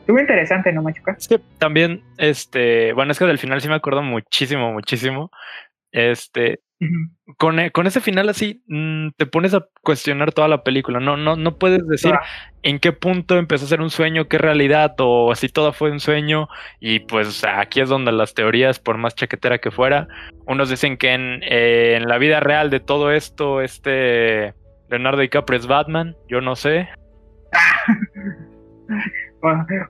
[0.00, 1.16] estuvo interesante, ¿no, Machuca?
[1.18, 5.30] Es que también, este, bueno, es que del final sí me acuerdo muchísimo, muchísimo.
[5.92, 6.60] Este.
[7.38, 11.00] Con, e- con ese final así, mm, te pones a cuestionar toda la película.
[11.00, 12.12] No, no, no puedes decir
[12.62, 16.00] en qué punto empezó a ser un sueño, qué realidad, o si todo fue un
[16.00, 16.48] sueño.
[16.80, 20.08] Y pues aquí es donde las teorías, por más chaquetera que fuera,
[20.46, 24.54] unos dicen que en, eh, en la vida real de todo esto, este
[24.88, 26.88] Leonardo DiCaprio es Batman, yo no sé.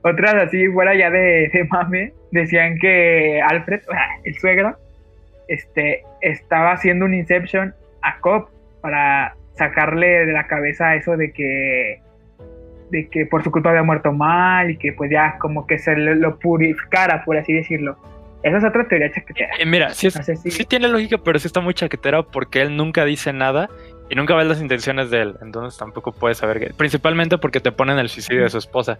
[0.02, 3.80] Otras así, fuera ya de, de mame, decían que Alfred,
[4.24, 4.76] el suegro,
[5.48, 8.48] este, estaba haciendo un Inception a Cobb
[8.80, 12.00] para sacarle de la cabeza eso de que
[12.90, 15.96] de que por su culpa había muerto mal y que pues ya como que se
[15.96, 17.96] lo purificara, por así decirlo.
[18.42, 19.48] Esa es otra teoría chaquetera.
[19.58, 22.22] Eh, mira, sí, es, No sé si- sí tiene lógica, pero sí está muy chaquetera
[22.22, 23.70] porque él nunca dice nada
[24.10, 25.36] y nunca ves las intenciones de él.
[25.40, 26.58] Entonces tampoco puedes saber.
[26.60, 28.98] que- Principalmente porque te ponen el suicidio de su esposa.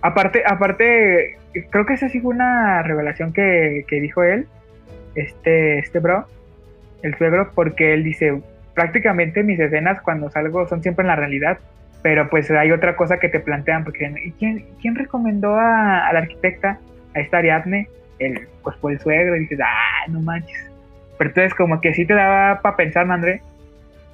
[0.00, 1.38] Aparte, aparte,
[1.70, 4.48] creo que esa sí fue una revelación que, que dijo él,
[5.14, 6.26] este, este bro,
[7.02, 8.40] el suegro, porque él dice,
[8.74, 11.58] prácticamente mis escenas cuando salgo son siempre en la realidad,
[12.02, 16.18] pero pues hay otra cosa que te plantean, porque ¿y quién, quién recomendó a, la
[16.18, 16.78] arquitecta,
[17.14, 17.88] a esta Ariadne?
[18.18, 20.70] El, pues fue el suegro, y dices, ah, no manches.
[21.18, 23.42] Pero entonces como que sí te daba para pensar, ¿no, André?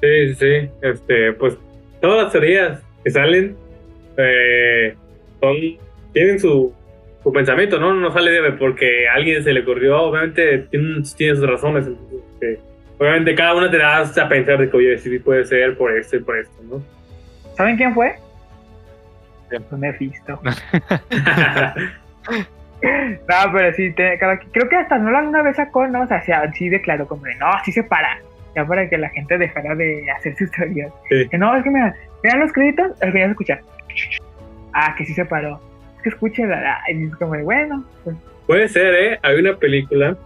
[0.01, 0.71] Sí, sí.
[0.83, 1.57] Este, pues
[2.01, 3.57] todas las teorías que salen
[4.17, 4.95] eh,
[5.41, 5.57] son,
[6.13, 6.75] tienen su,
[7.23, 7.93] su pensamiento, ¿no?
[7.95, 11.87] No sale de porque a alguien se le ocurrió, obviamente tiene, tiene sus razones.
[11.87, 12.61] entonces, este,
[12.99, 16.17] obviamente cada una te da a pensar de que, oye, sí puede ser por esto
[16.17, 16.83] y por esto, ¿no?
[17.57, 18.15] ¿Saben quién fue?
[19.49, 19.63] ¿Quién?
[19.65, 20.41] Pues Mephisto.
[22.81, 26.03] No, pero sí, te- cada- creo que hasta Nolan una vez sacó, ¿no?
[26.03, 28.21] O sea, sí, declaró como de, no, sí se para.
[28.55, 30.93] Ya para que la gente dejara de hacer sus teorías.
[31.09, 31.29] Sí.
[31.29, 31.93] Que no, es que mira,
[32.23, 33.61] miran los créditos, al final se escucha.
[34.73, 35.61] Ah, que sí se paró.
[36.03, 36.79] Que escúchela.
[36.93, 39.19] Y es como bueno, pues, Puede ser, ¿eh?
[39.23, 40.17] Hay una película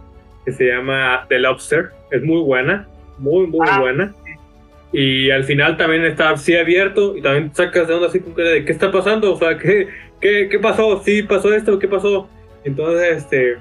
[0.45, 1.89] que se llama The Lobster.
[2.11, 3.79] Es muy buena, muy, muy Ah.
[3.79, 4.13] buena.
[4.91, 8.49] Y al final también está así abierto y también sacas de onda así con cara
[8.49, 9.33] de ¿qué está pasando?
[9.33, 9.87] O sea, ¿qué,
[10.21, 11.01] qué, qué pasó?
[11.03, 12.29] Sí, pasó esto, ¿qué pasó?
[12.63, 13.57] Entonces, este...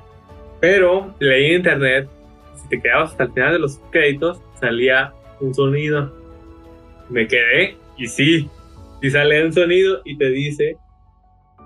[0.60, 2.08] Pero leí en internet,
[2.54, 6.12] si te quedabas hasta el final de los créditos, salía un sonido.
[7.08, 8.48] Me quedé y sí,
[9.00, 10.76] sí sale un sonido y te dice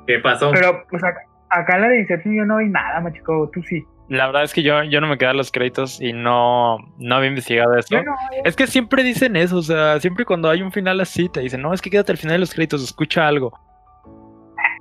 [0.06, 0.50] qué pasó.
[0.52, 3.50] pero pues acá, acá en la de Inception yo no vi nada, machico.
[3.52, 3.82] Tú sí.
[4.08, 7.16] La verdad es que yo, yo no me quedé a los créditos y no, no
[7.16, 7.96] había investigado esto.
[8.44, 11.60] Es que siempre dicen eso, o sea, siempre cuando hay un final así te dicen,
[11.60, 13.58] no, es que quédate al final de los créditos, escucha algo.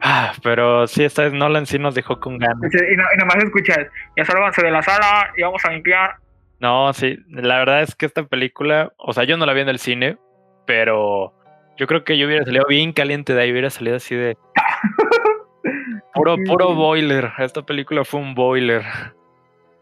[0.04, 2.58] Ah, pero sí, esta vez Nolan sí nos dejó con ganas.
[2.62, 3.80] y, no- y nomás escuchas,
[4.16, 6.18] ya sálganse de la sala y vamos a limpiar.
[6.60, 9.70] No, sí, la verdad es que esta película, o sea, yo no la vi en
[9.70, 10.18] el cine,
[10.68, 11.34] pero
[11.78, 14.38] yo creo que yo hubiera salido bien caliente de ahí, hubiera salido así de...
[16.16, 18.84] Puro, puro boiler, esta película fue un boiler.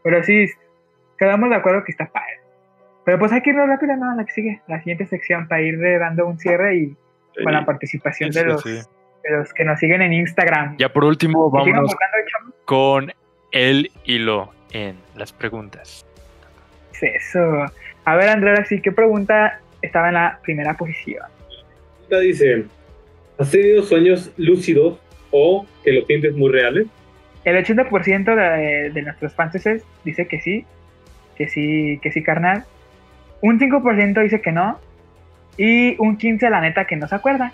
[0.03, 0.47] Pero sí,
[1.17, 2.39] quedamos de acuerdo que está padre.
[3.05, 5.61] Pero pues hay que irnos rápido, no, a la que sigue, la siguiente sección, para
[5.61, 6.95] ir dando un cierre y
[7.43, 8.89] con la participación Sí, de, sí, los, sí.
[9.23, 10.77] de los que nos siguen en Instagram.
[10.77, 11.95] Ya por último, vámonos
[12.65, 13.13] con
[13.51, 16.05] el hilo en las preguntas.
[17.01, 17.65] Eso.
[18.05, 21.25] A ver, Andrea, sí, ¿qué pregunta estaba en la primera posición?
[22.03, 22.65] Esta dice,
[23.37, 24.99] ¿has tenido sueños lúcidos
[25.33, 26.87] o que los sientes muy reales?
[27.43, 29.53] El 80% de, de nuestros fans
[30.05, 30.65] dice que sí,
[31.35, 32.63] que sí, que sí, carnal.
[33.41, 34.79] Un 5% dice que no.
[35.57, 37.51] Y un 15% la neta que no se acuerda.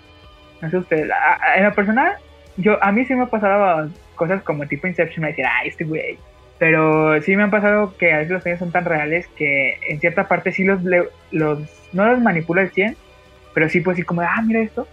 [0.62, 1.10] No sé usted.
[1.10, 2.12] a- a- En lo personal,
[2.56, 5.84] yo, a mí sí me ha pasado cosas como tipo Inception, me decir, ay, este
[5.84, 6.18] güey.
[6.58, 9.98] Pero sí me han pasado que a veces los sueños son tan reales que en
[9.98, 10.80] cierta parte sí los,
[11.32, 11.58] los
[11.92, 12.96] no los manipula el 100,
[13.54, 14.86] pero sí pues sí como, ah, mira esto.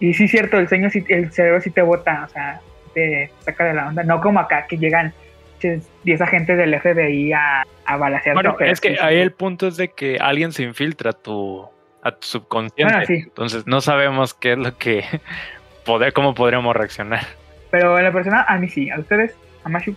[0.00, 2.60] Y sí cierto, el sueño sí, el cerebro sí te bota, o sea,
[2.94, 4.04] te saca de la onda.
[4.04, 5.12] No como acá que llegan
[5.58, 7.96] ches, 10 agentes del FBI a, a.
[7.96, 9.00] Bueno, pero es que sí, sí.
[9.02, 11.68] ahí el punto es de que alguien se infiltra a tu,
[12.02, 12.92] a tu subconsciente.
[12.92, 13.14] Bueno, sí.
[13.24, 15.04] Entonces no sabemos qué es lo que...
[15.84, 17.24] Poder, cómo podríamos reaccionar.
[17.70, 18.90] Pero en la persona, a mí sí.
[18.90, 19.34] ¿A ustedes?
[19.64, 19.96] ¿A Mashu?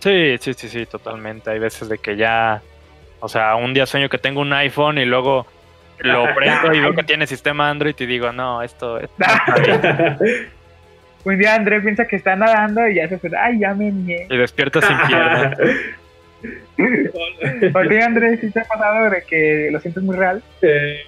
[0.00, 1.50] Sí, sí, sí, sí, totalmente.
[1.50, 2.60] Hay veces de que ya,
[3.20, 5.46] o sea, un día sueño que tengo un iPhone y luego
[6.00, 10.48] lo prendo y veo que tiene sistema Android y digo, no, esto, bien".
[11.24, 14.26] Un día André piensa que está nadando y ya se fue, ay, ya me mié.
[14.30, 15.56] y despierta sin pierna.
[17.72, 20.42] ¿Por qué André sí te ha pasado de que lo sientes muy real?
[20.62, 21.00] Eh,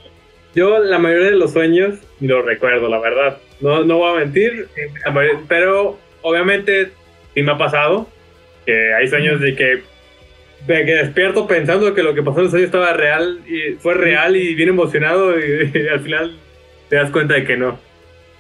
[0.55, 3.39] yo la mayoría de los sueños ni los recuerdo, la verdad.
[3.61, 4.69] No, no voy a mentir,
[5.13, 6.91] mayoría- pero obviamente
[7.35, 8.09] sí me ha pasado
[8.67, 9.83] que hay sueños de que,
[10.67, 13.95] de que despierto pensando que lo que pasó en el sueño estaba real y fue
[13.95, 16.37] real y bien emocionado y, y al final
[16.89, 17.79] te das cuenta de que no.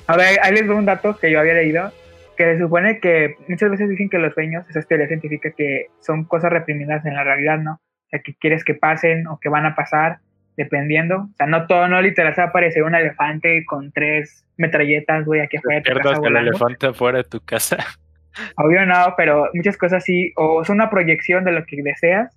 [0.07, 1.93] A ver, ahí les doy un dato que yo había leído,
[2.37, 5.87] que se supone que muchas veces dicen que los sueños, esa es teoría científica, que
[6.01, 7.75] son cosas reprimidas en la realidad, ¿no?
[7.75, 10.18] O sea, que quieres que pasen o que van a pasar,
[10.57, 11.16] dependiendo.
[11.16, 15.25] O sea, no todo, no literal se va a aparecer un elefante con tres metralletas,
[15.25, 16.51] güey, aquí afuera de tu casa el volando.
[16.51, 17.77] elefante afuera de tu casa.
[18.57, 22.37] Obvio no, pero muchas cosas sí, o son una proyección de lo que deseas,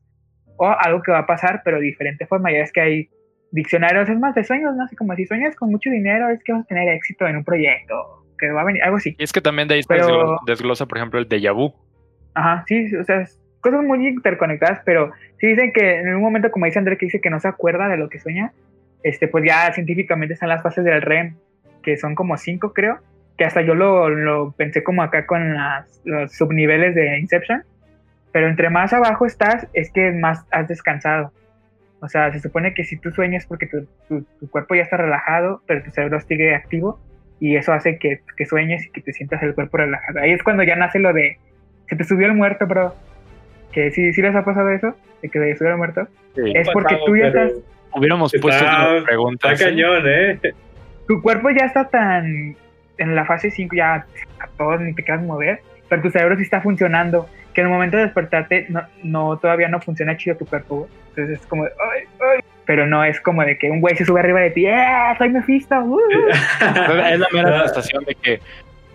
[0.58, 2.52] o algo que va a pasar, pero de diferente forma.
[2.52, 3.10] Ya es que hay
[3.52, 4.84] diccionarios, es más de sueños, ¿no?
[4.84, 7.44] Así como si sueñas con mucho dinero, es que vas a tener éxito en un
[7.44, 9.16] proyecto, que va a venir, algo así.
[9.18, 11.74] Y es que también de ahí se Pero- desglo- desglosa, por ejemplo, el déjà vu.
[12.34, 16.50] Ajá, sí, o sea, es cosas muy interconectadas, pero sí dicen que en un momento,
[16.52, 18.52] como dice André, que dice que no se acuerda de lo que sueña,
[19.04, 21.36] este, pues ya científicamente están las fases del REM,
[21.84, 23.00] que son como cinco, creo,
[23.38, 27.64] que hasta yo lo, lo pensé como acá con las, los subniveles de Inception,
[28.32, 31.32] pero entre más abajo estás, es que más has descansado.
[32.00, 34.98] O sea, se supone que si tú sueñas porque tu, tu- tu cuerpo ya está
[34.98, 37.00] relajado, pero tu cerebro sigue activo,
[37.40, 40.20] y eso hace que, que sueñes y que te sientas el cuerpo relajado.
[40.20, 41.38] Ahí es cuando ya nace lo de
[41.90, 42.96] se te subió el muerto, bro.
[43.72, 46.08] Que sí, sí les ha pasado eso, de que se subió el muerto.
[46.36, 47.52] Es porque tú ya estás,
[47.96, 49.62] Hubiéramos Está- puesto otras Está preguntas.
[49.62, 49.66] ¿eh?
[49.66, 50.40] cañón, ¿eh?
[51.08, 52.56] tu cuerpo ya está tan
[52.98, 54.06] en la fase 5, ya
[54.39, 57.74] a todos ni te quedas mover, pero tu cerebro sí está funcionando, que en el
[57.74, 60.88] momento de despertarte no, no todavía no funciona chido tu cuerpo.
[61.10, 62.04] Entonces es como, de, ay,
[62.36, 62.39] ay.
[62.66, 65.14] pero no es como de que un güey se sube arriba de ti, ¡eh!
[65.18, 65.76] Soy Mephisto.
[65.80, 66.00] uh".
[66.60, 68.39] Es la mera Ah, sensación de que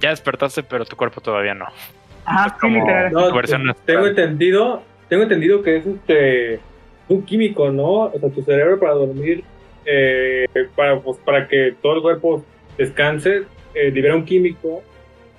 [0.00, 1.66] ya despertaste, pero tu cuerpo todavía no.
[1.66, 3.12] Es sí, como- literal.
[3.12, 4.08] No, Tu versión tengo natural.
[4.08, 6.60] entendido, tengo entendido que es este
[7.08, 7.84] un químico, ¿no?
[8.02, 9.42] O sea, tu cerebro para dormir,
[9.86, 10.46] eh,
[10.76, 12.44] para, pues, para que todo el cuerpo
[12.76, 13.44] descanse,
[13.80, 14.82] eh, libera un químico.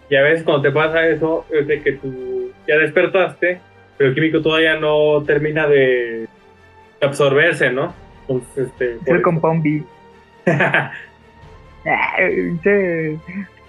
[0.09, 3.59] Y a veces cuando te pasa eso, es de que tú ya despertaste,
[3.97, 6.27] pero el químico todavía no termina de,
[7.01, 7.93] absorberse, ¿no?
[8.21, 8.93] Entonces, este.
[8.93, 9.23] Es por el eso.
[9.23, 9.83] compound B.
[11.85, 13.17] Ah, pinche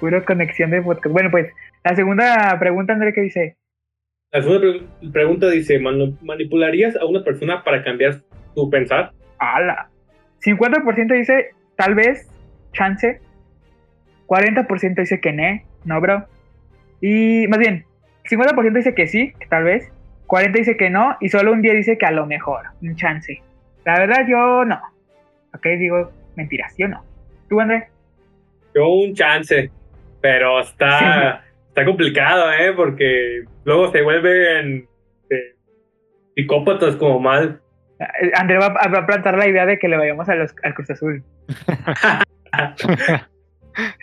[0.00, 1.12] Pura conexión de podcast.
[1.12, 1.52] Bueno, pues
[1.84, 3.56] la segunda pregunta, André, que dice,
[4.32, 8.16] La segunda pre- pregunta dice: "Manu- ¿manipularías a una persona para cambiar
[8.54, 9.12] tu pensar?
[9.38, 9.88] ala.
[10.44, 12.28] 50% dice, tal vez,
[12.72, 13.20] chance.
[14.30, 16.24] 40% dice que no, no, bro.
[17.00, 17.84] Y más bien,
[18.30, 19.90] 50% dice que sí, que tal vez.
[20.28, 21.16] 40% dice que no.
[21.20, 23.42] Y solo un 10 dice que a lo mejor, un chance.
[23.84, 24.80] La verdad, yo no.
[25.52, 27.02] Ok, digo mentiras, yo no.
[27.48, 27.88] ¿Tú, André?
[28.72, 29.68] Yo un chance,
[30.20, 32.72] pero está, está complicado, ¿eh?
[32.76, 34.86] Porque luego se vuelven,
[35.28, 35.56] eh,
[36.36, 37.60] psicópatas como mal.
[37.98, 40.54] Eh, André va, a- va a plantar la idea de que le vayamos a los,
[40.62, 41.24] al Cruz Azul.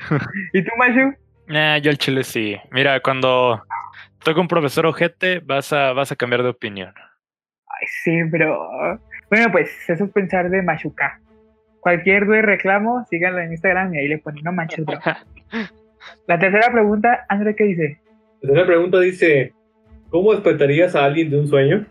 [0.54, 1.16] ¿Y tú, Machu?
[1.48, 2.58] Nah, yo el chile sí.
[2.72, 3.64] Mira, cuando
[4.24, 6.94] toca un profesor ojete, vas a, vas a cambiar de opinión.
[7.68, 9.00] Ay, sí, pero.
[9.30, 11.20] Bueno, pues eso es pensar de Machuca.
[11.80, 15.00] Cualquier duda y reclamo, síganlo en Instagram y ahí le ponen no manches, bro.
[16.28, 18.02] La tercera pregunta, André, ¿qué dice?
[18.42, 19.54] La tercera pregunta dice:
[20.10, 21.86] ¿Cómo despertarías a alguien de un sueño?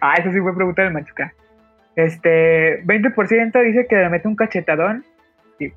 [0.00, 1.32] Ah, eso sí fue pregunta del Machuca.
[1.96, 5.04] Este, 20% dice que le mete un cachetadón.
[5.58, 5.72] Sí.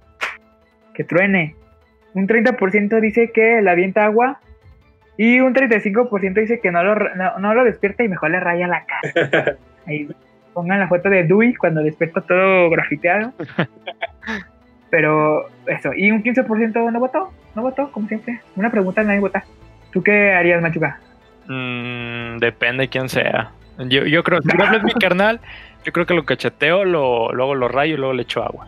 [0.95, 1.55] Que truene.
[2.13, 4.39] Un 30% dice que le avienta agua.
[5.17, 8.67] Y un 35% dice que no lo, no, no lo despierta y mejor le raya
[8.67, 9.57] la cara.
[9.85, 10.07] Ahí
[10.53, 13.33] pongan la foto de Dewey cuando despierta todo grafiteado.
[14.89, 15.91] Pero eso.
[15.95, 17.31] Y un 15% no votó.
[17.55, 18.39] No votó, como siempre.
[18.55, 19.43] Una pregunta, nadie vota.
[19.91, 20.99] ¿Tú qué harías, Machuca?
[21.47, 23.51] Mm, depende quién sea.
[23.77, 25.41] Yo, yo creo, si Pablo es mi carnal,
[25.83, 28.67] yo creo que lo cacheteo, lo, luego lo rayo y luego le echo agua.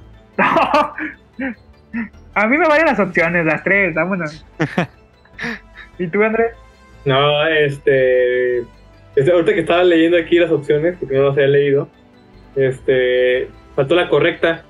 [2.33, 4.45] A mí me valen las opciones, las tres, vámonos.
[5.99, 6.51] ¿Y tú, Andrés?
[7.05, 8.59] No, este,
[9.15, 11.89] este, Ahorita que estaba leyendo aquí las opciones, porque no las había leído,
[12.55, 13.49] este.
[13.75, 14.63] Faltó la correcta.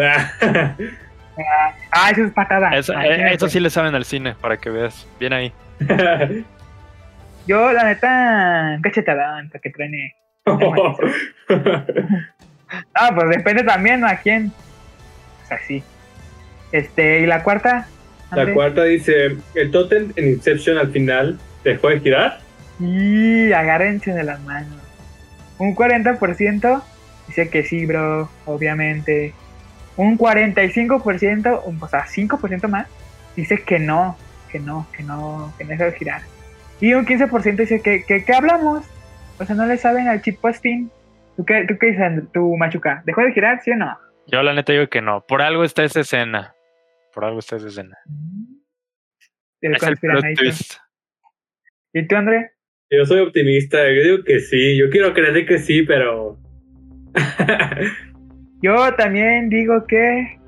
[1.91, 2.75] Ah, eso es patada.
[2.77, 3.49] Eso, Ah, eh, eso razón.
[3.49, 5.07] sí le saben al cine, para que veas.
[5.19, 5.53] Bien ahí.
[7.47, 10.15] Yo, la neta, cachetadón, para que truene.
[12.95, 14.51] Ah, pues depende también a quién.
[15.43, 15.83] O sea, sí.
[16.71, 17.87] Este, ¿y la cuarta?
[18.31, 22.39] La cuarta dice: El totem en Inception al final dejó de girar.
[22.79, 24.81] Y agárrense de las manos.
[25.59, 26.81] Un 40%
[27.27, 29.33] dice que sí, bro, obviamente.
[29.97, 32.87] Un 45%, un- o sea, 5% más,
[33.35, 34.17] dice que no,
[34.51, 36.21] que no, que no, que no deja de girar.
[36.81, 38.83] Y un 15% dice que, que, que hablamos.
[39.39, 40.89] O sea, no le saben al chip posting.
[41.35, 43.01] ¿Tú qué, ¿Tú qué dices, tu Machuca?
[43.05, 43.97] ¿Dejó de girar, sí o no?
[44.27, 45.25] Yo la neta digo que no.
[45.25, 46.53] Por algo está esa escena.
[47.13, 47.97] Por algo está esa escena.
[49.61, 50.73] El Es el plot twist.
[51.93, 52.51] ¿Y tú, André?
[52.89, 53.77] Yo soy optimista.
[53.89, 54.77] Yo digo que sí.
[54.77, 56.37] Yo quiero creer que sí, pero.
[58.61, 60.39] Yo también digo que.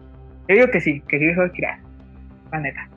[0.47, 1.79] Yo digo que sí, que sí dejó de girar.
[2.51, 2.89] La neta.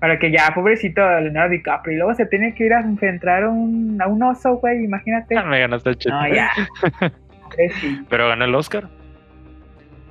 [0.00, 1.94] Para que ya, pobrecito Leonardo DiCaprio.
[1.94, 4.84] Y luego se tiene que ir a enfrentar a un, a un oso, güey.
[4.84, 5.36] Imagínate.
[5.36, 6.10] Ah, Me ganaste el chiste.
[6.12, 6.50] No, ya.
[7.80, 8.04] Sí.
[8.08, 8.88] Pero ganó el Oscar.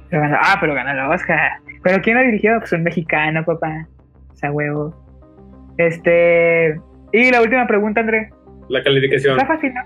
[0.10, 1.52] Pero ganó- ah, pero ganó la Oscar.
[1.84, 2.58] ¿Pero quién lo dirigió?
[2.60, 3.88] Pues un mexicano, papá.
[4.34, 4.94] O sea, huevo.
[5.78, 6.80] Este.
[7.14, 8.32] Y la última pregunta, André.
[8.70, 9.38] La calificación.
[9.40, 9.82] Está fácil, ¿no?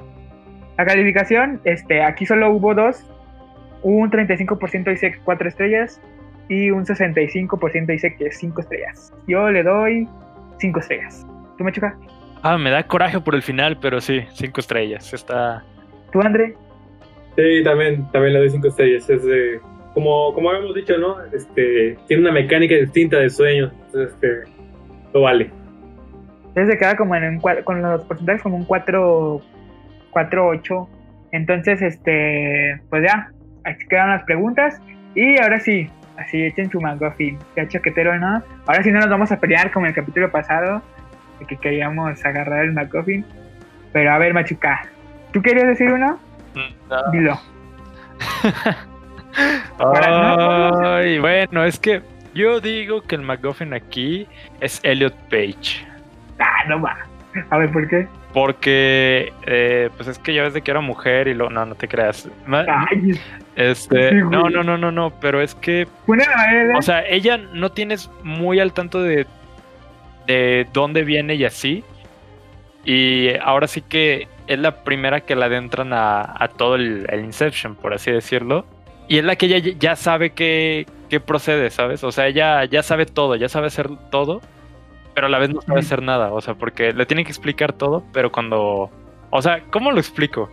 [0.77, 3.05] La calificación, este, aquí solo hubo dos.
[3.83, 6.01] Un 35% dice 4 estrellas
[6.49, 9.13] y un 65% dice que 5 estrellas.
[9.27, 10.07] Yo le doy
[10.59, 11.25] 5 estrellas.
[11.57, 11.93] ¿Tú me chocas?
[12.43, 15.13] Ah, me da coraje por el final, pero sí, cinco estrellas.
[15.13, 15.63] Está.
[16.11, 16.55] ¿Tú, André?
[17.35, 19.07] Sí, también, también le doy cinco estrellas.
[19.09, 19.59] Es de,
[19.93, 21.17] como, como habíamos dicho, ¿no?
[21.31, 23.71] Este, tiene una mecánica distinta de sueños.
[23.85, 24.51] Entonces, este,
[25.13, 25.51] lo vale.
[26.47, 29.41] Entonces se queda como en un, con los porcentajes como un 4,
[30.09, 30.89] 4 8.
[31.33, 33.31] Entonces, este, pues ya,
[33.65, 34.81] aquí quedan las preguntas.
[35.13, 35.89] Y ahora sí,
[36.21, 38.41] así echen su McGuffin, sea chaquetero no.
[38.67, 40.81] Ahora sí no nos vamos a pelear como en el capítulo pasado,
[41.39, 43.25] de que queríamos agarrar el McGuffin.
[43.93, 44.83] Pero a ver, Machuca,
[45.33, 46.19] ¿tú querías decir uno?
[46.89, 47.11] No.
[47.11, 47.39] Dilo.
[49.77, 52.01] Para- Ay, bueno, es que
[52.33, 54.27] yo digo que el MacGuffin aquí
[54.59, 55.85] es Elliot Page.
[56.39, 56.97] Ah, no va.
[57.49, 58.07] A ver, ¿por qué?
[58.33, 61.75] Porque, eh, pues es que ya ves de que era mujer y luego, no, no
[61.75, 62.29] te creas.
[62.49, 63.19] Ay,
[63.55, 65.87] Este, sí, no, no, no, no, no, pero es que,
[66.77, 69.25] o sea, ella no tienes muy al tanto de,
[70.27, 71.83] de dónde viene y así.
[72.83, 77.23] Y ahora sí que es la primera que la adentran a, a todo el, el
[77.25, 78.65] Inception, por así decirlo.
[79.07, 82.03] Y es la que ella ya sabe que, que procede, ¿sabes?
[82.03, 84.41] O sea, ella ya sabe todo, ya sabe hacer todo,
[85.13, 86.31] pero a la vez no sabe hacer nada.
[86.31, 88.89] O sea, porque le tienen que explicar todo, pero cuando...
[89.29, 90.49] O sea, ¿cómo lo explico?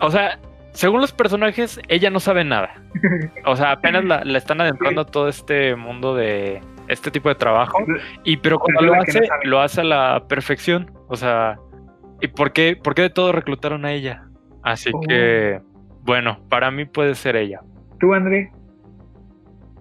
[0.00, 0.38] O sea,
[0.72, 2.74] según los personajes, ella no sabe nada.
[3.46, 7.34] O sea, apenas la, la están adentrando a todo este mundo de este tipo de
[7.34, 7.78] trabajo.
[8.24, 10.90] Y pero cuando lo hace, lo hace a la perfección.
[11.08, 11.58] O sea,
[12.20, 14.24] ¿y por qué, por qué de todo reclutaron a ella?
[14.62, 15.00] Así Oh.
[15.00, 15.60] que,
[16.02, 17.60] bueno, para mí puede ser ella.
[17.98, 18.52] ¿Tú, André?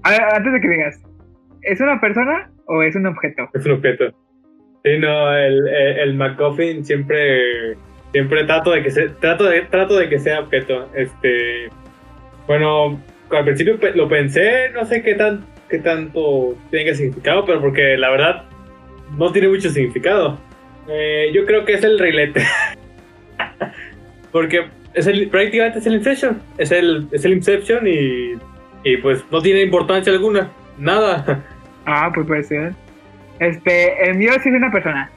[0.03, 1.03] A ver, antes de que digas,
[1.63, 3.49] ¿es una persona o es un objeto?
[3.53, 4.05] Es un objeto.
[4.83, 7.75] Sí, no, el, el, MacGuffin siempre,
[8.13, 10.87] siempre trato de que se, trato de, trato de que sea objeto.
[10.95, 11.67] Este,
[12.47, 13.01] bueno,
[13.31, 18.11] al principio lo pensé, no sé qué tan, qué tanto tenga significado, pero porque la
[18.11, 18.45] verdad
[19.17, 20.39] no tiene mucho significado.
[20.87, 22.43] Eh, yo creo que es el reilete.
[24.31, 26.41] Porque es el, prácticamente es el Inception.
[26.57, 28.33] Es el, es el Inception y,
[28.83, 30.51] y pues no tiene importancia alguna.
[30.77, 31.43] Nada.
[31.91, 32.73] Ah, pues puede ser.
[33.39, 35.09] Este, el mío sí es una persona.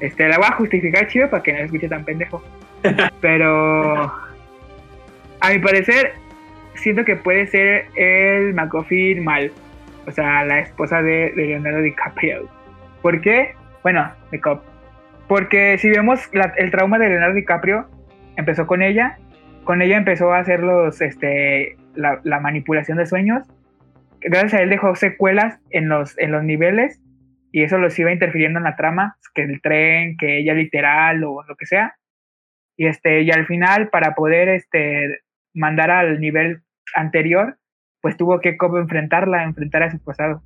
[0.00, 2.42] Este, la voy a justificar chido para que no se escuche tan pendejo.
[3.20, 4.02] Pero
[5.40, 6.12] a mi parecer,
[6.74, 9.50] siento que puede ser el McCoffin mal.
[10.06, 12.48] O sea, la esposa de, de Leonardo DiCaprio.
[13.02, 13.54] ¿Por qué?
[13.82, 14.62] Bueno, de Cop.
[15.28, 17.86] Porque si vemos la- el trauma de Leonardo DiCaprio,
[18.36, 19.18] empezó con ella.
[19.64, 23.46] Con ella empezó a hacer los, este, la, la manipulación de sueños.
[24.24, 27.00] Gracias a él dejó secuelas en los, en los niveles
[27.52, 31.42] y eso los iba interfiriendo en la trama, que el tren, que ella literal o
[31.42, 31.96] lo que sea.
[32.76, 35.20] Y este, y al final, para poder este,
[35.52, 36.62] mandar al nivel
[36.94, 37.58] anterior,
[38.00, 40.42] pues tuvo que como enfrentarla, enfrentar a su pasado.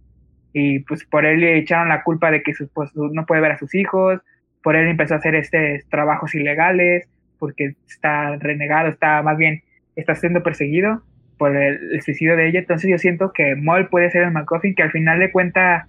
[0.53, 3.53] Y pues por él le echaron la culpa de que su esposo no puede ver
[3.53, 4.20] a sus hijos,
[4.62, 7.09] por él empezó a hacer este trabajos ilegales,
[7.39, 9.62] porque está renegado, está más bien,
[9.95, 11.03] está siendo perseguido
[11.39, 12.61] por el, el suicidio de ella.
[12.61, 15.89] Entonces yo siento que Moll puede ser el McCoffin que al final de cuenta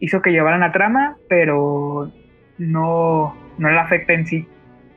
[0.00, 2.10] hizo que llevaran la trama, pero
[2.58, 4.46] no, no la afecta en sí.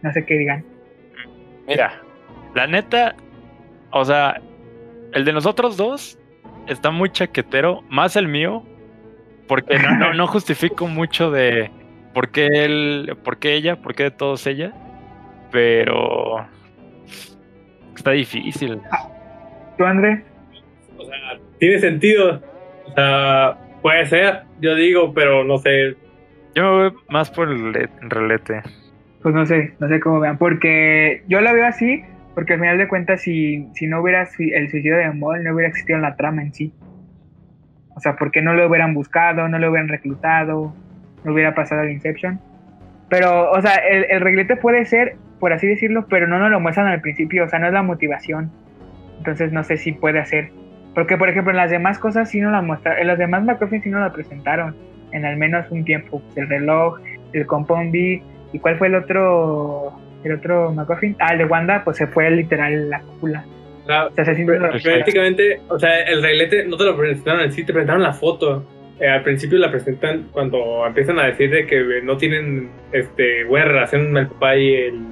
[0.01, 0.63] No sé qué digan.
[1.67, 2.01] Mira,
[2.55, 3.15] la neta,
[3.91, 4.41] o sea,
[5.13, 6.17] el de nosotros dos
[6.67, 8.63] está muy chaquetero, más el mío,
[9.47, 11.69] porque no, no, no justifico mucho de
[12.13, 14.73] por qué él, por qué ella, por qué de todos ella,
[15.51, 16.45] pero
[17.95, 18.81] está difícil.
[19.81, 20.21] ¿Tú, André?
[20.95, 21.15] O sea,
[21.57, 22.39] tiene sentido.
[22.85, 25.95] O sea, puede ser, yo digo, pero no sé.
[26.53, 28.61] Yo me voy más por el le- relete.
[29.23, 32.03] Pues no sé, no sé cómo vean, porque yo la veo así,
[32.35, 35.69] porque al final de cuentas, si, si no hubiera el suicidio de Moll, no hubiera
[35.69, 36.71] existido la trama en sí.
[37.95, 40.75] O sea, porque no lo hubieran buscado, no lo hubieran reclutado,
[41.23, 42.39] no hubiera pasado el Inception.
[43.09, 46.59] Pero, o sea, el, el reglete puede ser, por así decirlo, pero no nos lo
[46.59, 48.51] muestran al principio, o sea, no es la motivación.
[49.21, 50.49] Entonces no sé si puede hacer.
[50.95, 53.83] Porque, por ejemplo, en las demás cosas sí nos la muestran, en las demás McCoffin
[53.83, 54.75] sí nos la presentaron,
[55.11, 56.23] en al menos un tiempo.
[56.35, 56.99] El reloj,
[57.33, 59.93] el Compound B, ¿y cuál fue el otro,
[60.23, 61.15] el otro McCoffin?
[61.19, 63.45] Ah, el de Wanda, pues se fue literal la cúpula.
[63.85, 64.43] Sea, O sea, se
[64.83, 68.65] prácticamente, o sea, el reilete no te lo presentaron en sí, te presentaron la foto.
[68.99, 73.65] Eh, al principio la presentan cuando empiezan a decir de que no tienen este, buena
[73.65, 75.05] relación el papá y el,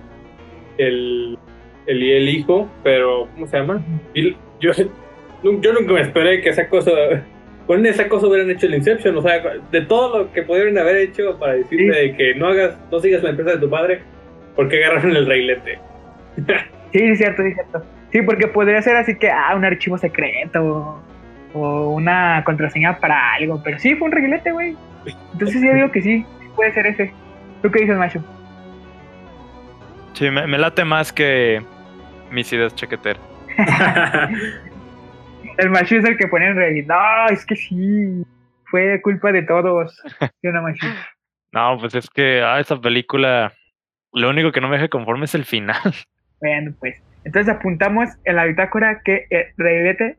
[0.78, 1.39] el,
[1.89, 3.81] el, y el hijo, pero ¿cómo se llama?
[4.13, 4.71] Yo,
[5.41, 6.91] yo nunca me esperé que esa cosa,
[7.65, 10.97] con esa cosa hubieran hecho el Inception, o sea, de todo lo que pudieron haber
[10.97, 14.01] hecho para decirle de que no hagas, no sigas la empresa de tu padre,
[14.55, 15.79] ¿por qué agarraron el reilete?
[16.91, 17.83] Sí, sí, cierto, sí, cierto.
[18.11, 21.03] Sí, porque podría ser así que, ah, un archivo secreto o,
[21.53, 24.75] o una contraseña para algo, pero sí, fue un reguilete, güey.
[25.33, 26.25] Entonces yo digo que sí,
[26.55, 27.13] puede ser ese.
[27.61, 28.23] ¿Tú qué dices, macho?
[30.13, 31.61] Sí, me, me late más que
[32.32, 33.21] mis ideas chaqueteras.
[35.57, 36.88] El macho es el que pone en Reddit.
[36.88, 38.23] No, es que sí,
[38.65, 40.01] fue culpa de todos.
[40.41, 40.51] ¿Sí o
[41.51, 43.53] no, pues es que ah, esa película,
[44.13, 45.93] lo único que no me deja conforme es el final.
[46.39, 47.01] Bueno, pues.
[47.25, 50.15] Entonces apuntamos en la bitácora que el reguilete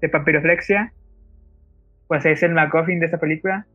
[0.00, 0.92] de papiroflexia,
[2.08, 3.66] pues es el McGuffin de esta película.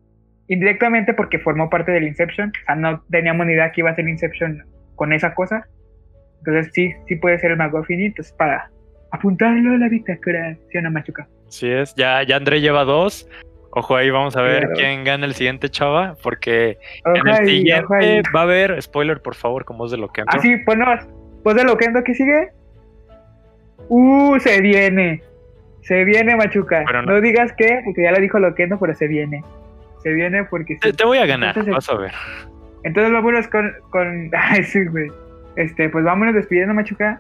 [0.48, 2.50] Indirectamente porque formó parte del Inception.
[2.50, 4.66] O sea, no teníamos ni idea que iba a ser Inception
[4.96, 5.68] con esa cosa.
[6.40, 8.00] Entonces sí, sí puede ser el McGuffin.
[8.00, 8.70] Y entonces para
[9.12, 11.28] apuntarlo a la bitácora, ¿sí no, Machuca?
[11.48, 13.28] Así es, ya, ya André lleva dos.
[13.72, 14.74] Ojo ahí, vamos a ver Claro.
[14.76, 19.36] quién gana el siguiente chava, porque en el ahí, siguiente va a haber, spoiler por
[19.36, 21.06] favor, como es de lo que Ah, sí, ponnos.
[21.44, 22.50] Pues de lo que ¿qué sigue?
[23.90, 25.22] Uh, se viene.
[25.82, 26.84] Se viene, Machuca.
[26.86, 27.14] Pero no.
[27.14, 27.22] no.
[27.22, 29.44] digas qué, porque ya lo dijo Loquendo, pero se viene.
[30.04, 30.80] Se viene porque sí.
[30.82, 32.12] te, te voy a ganar, Entonces- vas a ver.
[32.84, 34.32] Entonces vámonos con, con...
[34.38, 35.10] Ay, sí, güey.
[35.58, 37.20] Este, pues vámonos despidiendo, Machuca.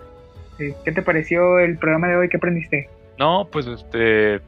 [0.59, 2.29] Eh, ¿Qué te pareció el programa de hoy?
[2.29, 2.89] ¿Qué aprendiste?
[3.19, 4.39] No, pues este.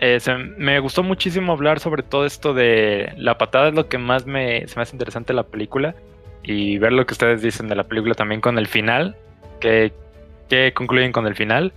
[0.00, 3.98] eh, se- me gustó muchísimo hablar sobre todo esto de la patada, es lo que
[3.98, 5.94] más me, se me hace interesante de la película.
[6.42, 9.16] Y ver lo que ustedes dicen de la película también con el final.
[9.60, 9.92] Que,
[10.48, 11.72] que concluyen con el final.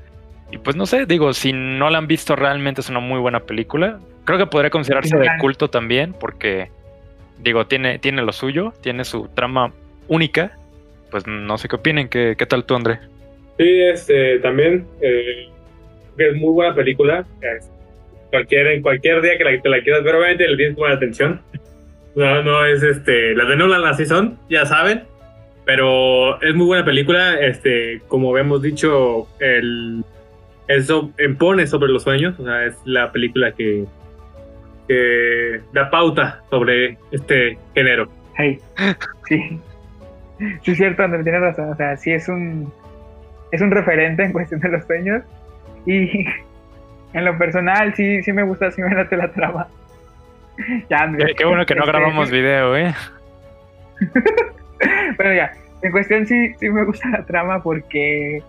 [0.52, 3.40] Y pues no sé, digo, si no la han visto realmente es una muy buena
[3.42, 4.00] película.
[4.26, 6.70] Creo que podría considerarse de culto también, porque
[7.40, 9.72] digo, tiene, tiene lo suyo, tiene su trama
[10.08, 10.52] única.
[11.12, 13.00] Pues no sé qué opinen, ¿qué, qué tal tú, André?
[13.58, 15.50] Sí, este, también eh,
[16.18, 17.26] es muy buena película.
[17.42, 17.70] Es-
[18.32, 20.96] cualquier, en cualquier día que la, te la quieras ver, obviamente le tienes que poner
[20.98, 21.42] atención.
[22.16, 25.04] No, no es este, las de Nolan así son, ya saben.
[25.66, 27.40] Pero es muy buena película.
[27.40, 30.04] Este, como habíamos dicho, el,
[30.68, 32.40] eso impone sobre los sueños.
[32.40, 33.86] O sea, es la película que,
[34.88, 38.10] que da pauta sobre este género.
[38.38, 38.60] Hey,
[39.28, 39.60] sí.
[40.64, 41.70] Sí, es cierto, André, tienes razón.
[41.70, 42.72] O sea, sí es un,
[43.52, 45.24] es un referente en cuestión de los sueños.
[45.86, 46.26] Y
[47.14, 49.68] en lo personal, sí, sí me gusta, sí me late la trama.
[50.90, 51.28] ya, André.
[51.28, 52.94] Qué, qué bueno que no Este, grabamos video, ¿eh?
[55.18, 58.42] Bueno, ya, en cuestión sí, sí me gusta la trama porque,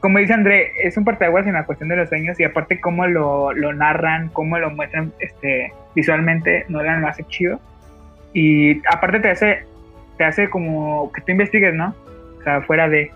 [0.00, 3.06] como dice André, es un parteaguas en la cuestión de los sueños y aparte cómo
[3.06, 7.60] lo, lo narran, cómo lo muestran este, visualmente, Nolan lo hace chido.
[8.32, 9.64] Y aparte te hace,
[10.20, 11.94] te hace como que tú investigues, ¿no?
[12.38, 13.10] O sea, fuera de,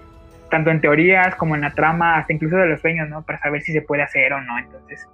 [0.50, 3.20] tanto en teorías como en la trama, hasta incluso de los sueños, ¿no?
[3.26, 4.58] Para saber si se puede hacer o no.
[4.58, 5.06] Entonces,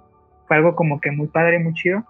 [0.47, 2.05] fue algo como que muy padre, muy chido.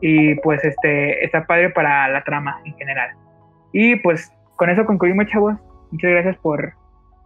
[0.00, 3.10] Y pues este, está padre para la trama en general.
[3.74, 5.56] Y pues con eso concluimos, chavos.
[5.92, 6.72] Muchas gracias por,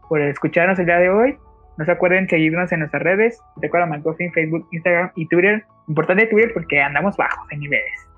[0.09, 1.39] por escucharnos el día de hoy.
[1.79, 3.41] No se acuerden seguirnos en nuestras redes.
[3.63, 5.65] Recuerda McGuffin, Facebook, Instagram y Twitter.
[5.87, 8.09] Importante Twitter porque andamos bajos en niveles.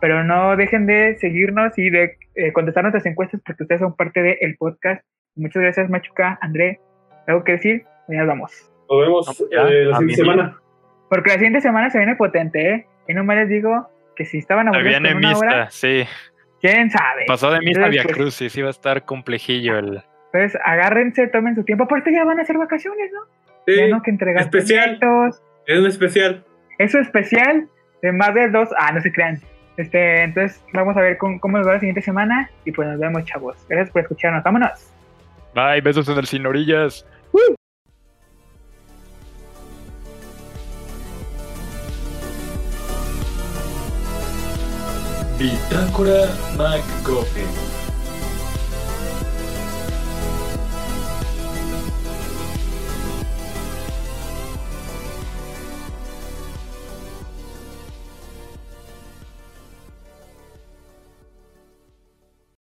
[0.00, 4.22] Pero no dejen de seguirnos y de eh, contestar nuestras encuestas porque ustedes son parte
[4.22, 5.02] del podcast.
[5.34, 6.80] Muchas gracias, Machuca, André.
[7.26, 7.84] ¿Algo que decir?
[8.08, 8.70] Ya nos vamos.
[8.88, 10.56] Nos vemos eh, la a siguiente semana.
[11.08, 12.86] Porque la siguiente semana se viene potente, ¿eh?
[13.08, 16.04] Y no me les digo que si estaban aburridos viene con una hora, mista, sí.
[16.60, 17.24] quién sabe.
[17.26, 20.02] Pasó de mista a Entonces, Via pues, Crucis, iba a estar complejillo el.
[20.32, 21.84] Pues agárrense, tomen su tiempo.
[21.84, 23.20] Aparte ya van a hacer vacaciones, ¿no?
[23.66, 24.98] Sí, ya no que entregar especial.
[24.98, 25.42] proyectos.
[25.66, 26.44] es un especial.
[26.78, 27.68] Eso especial
[28.02, 28.68] de más de dos.
[28.78, 29.40] Ah, no se crean.
[29.76, 32.50] Este, entonces vamos a ver cómo, cómo nos va la siguiente semana.
[32.64, 33.56] Y pues nos vemos, chavos.
[33.68, 34.42] Gracias por escucharnos.
[34.42, 34.92] Vámonos.
[35.54, 37.06] Bye, besos en el sin orillas.
[45.38, 47.65] Bitácora McGuffin.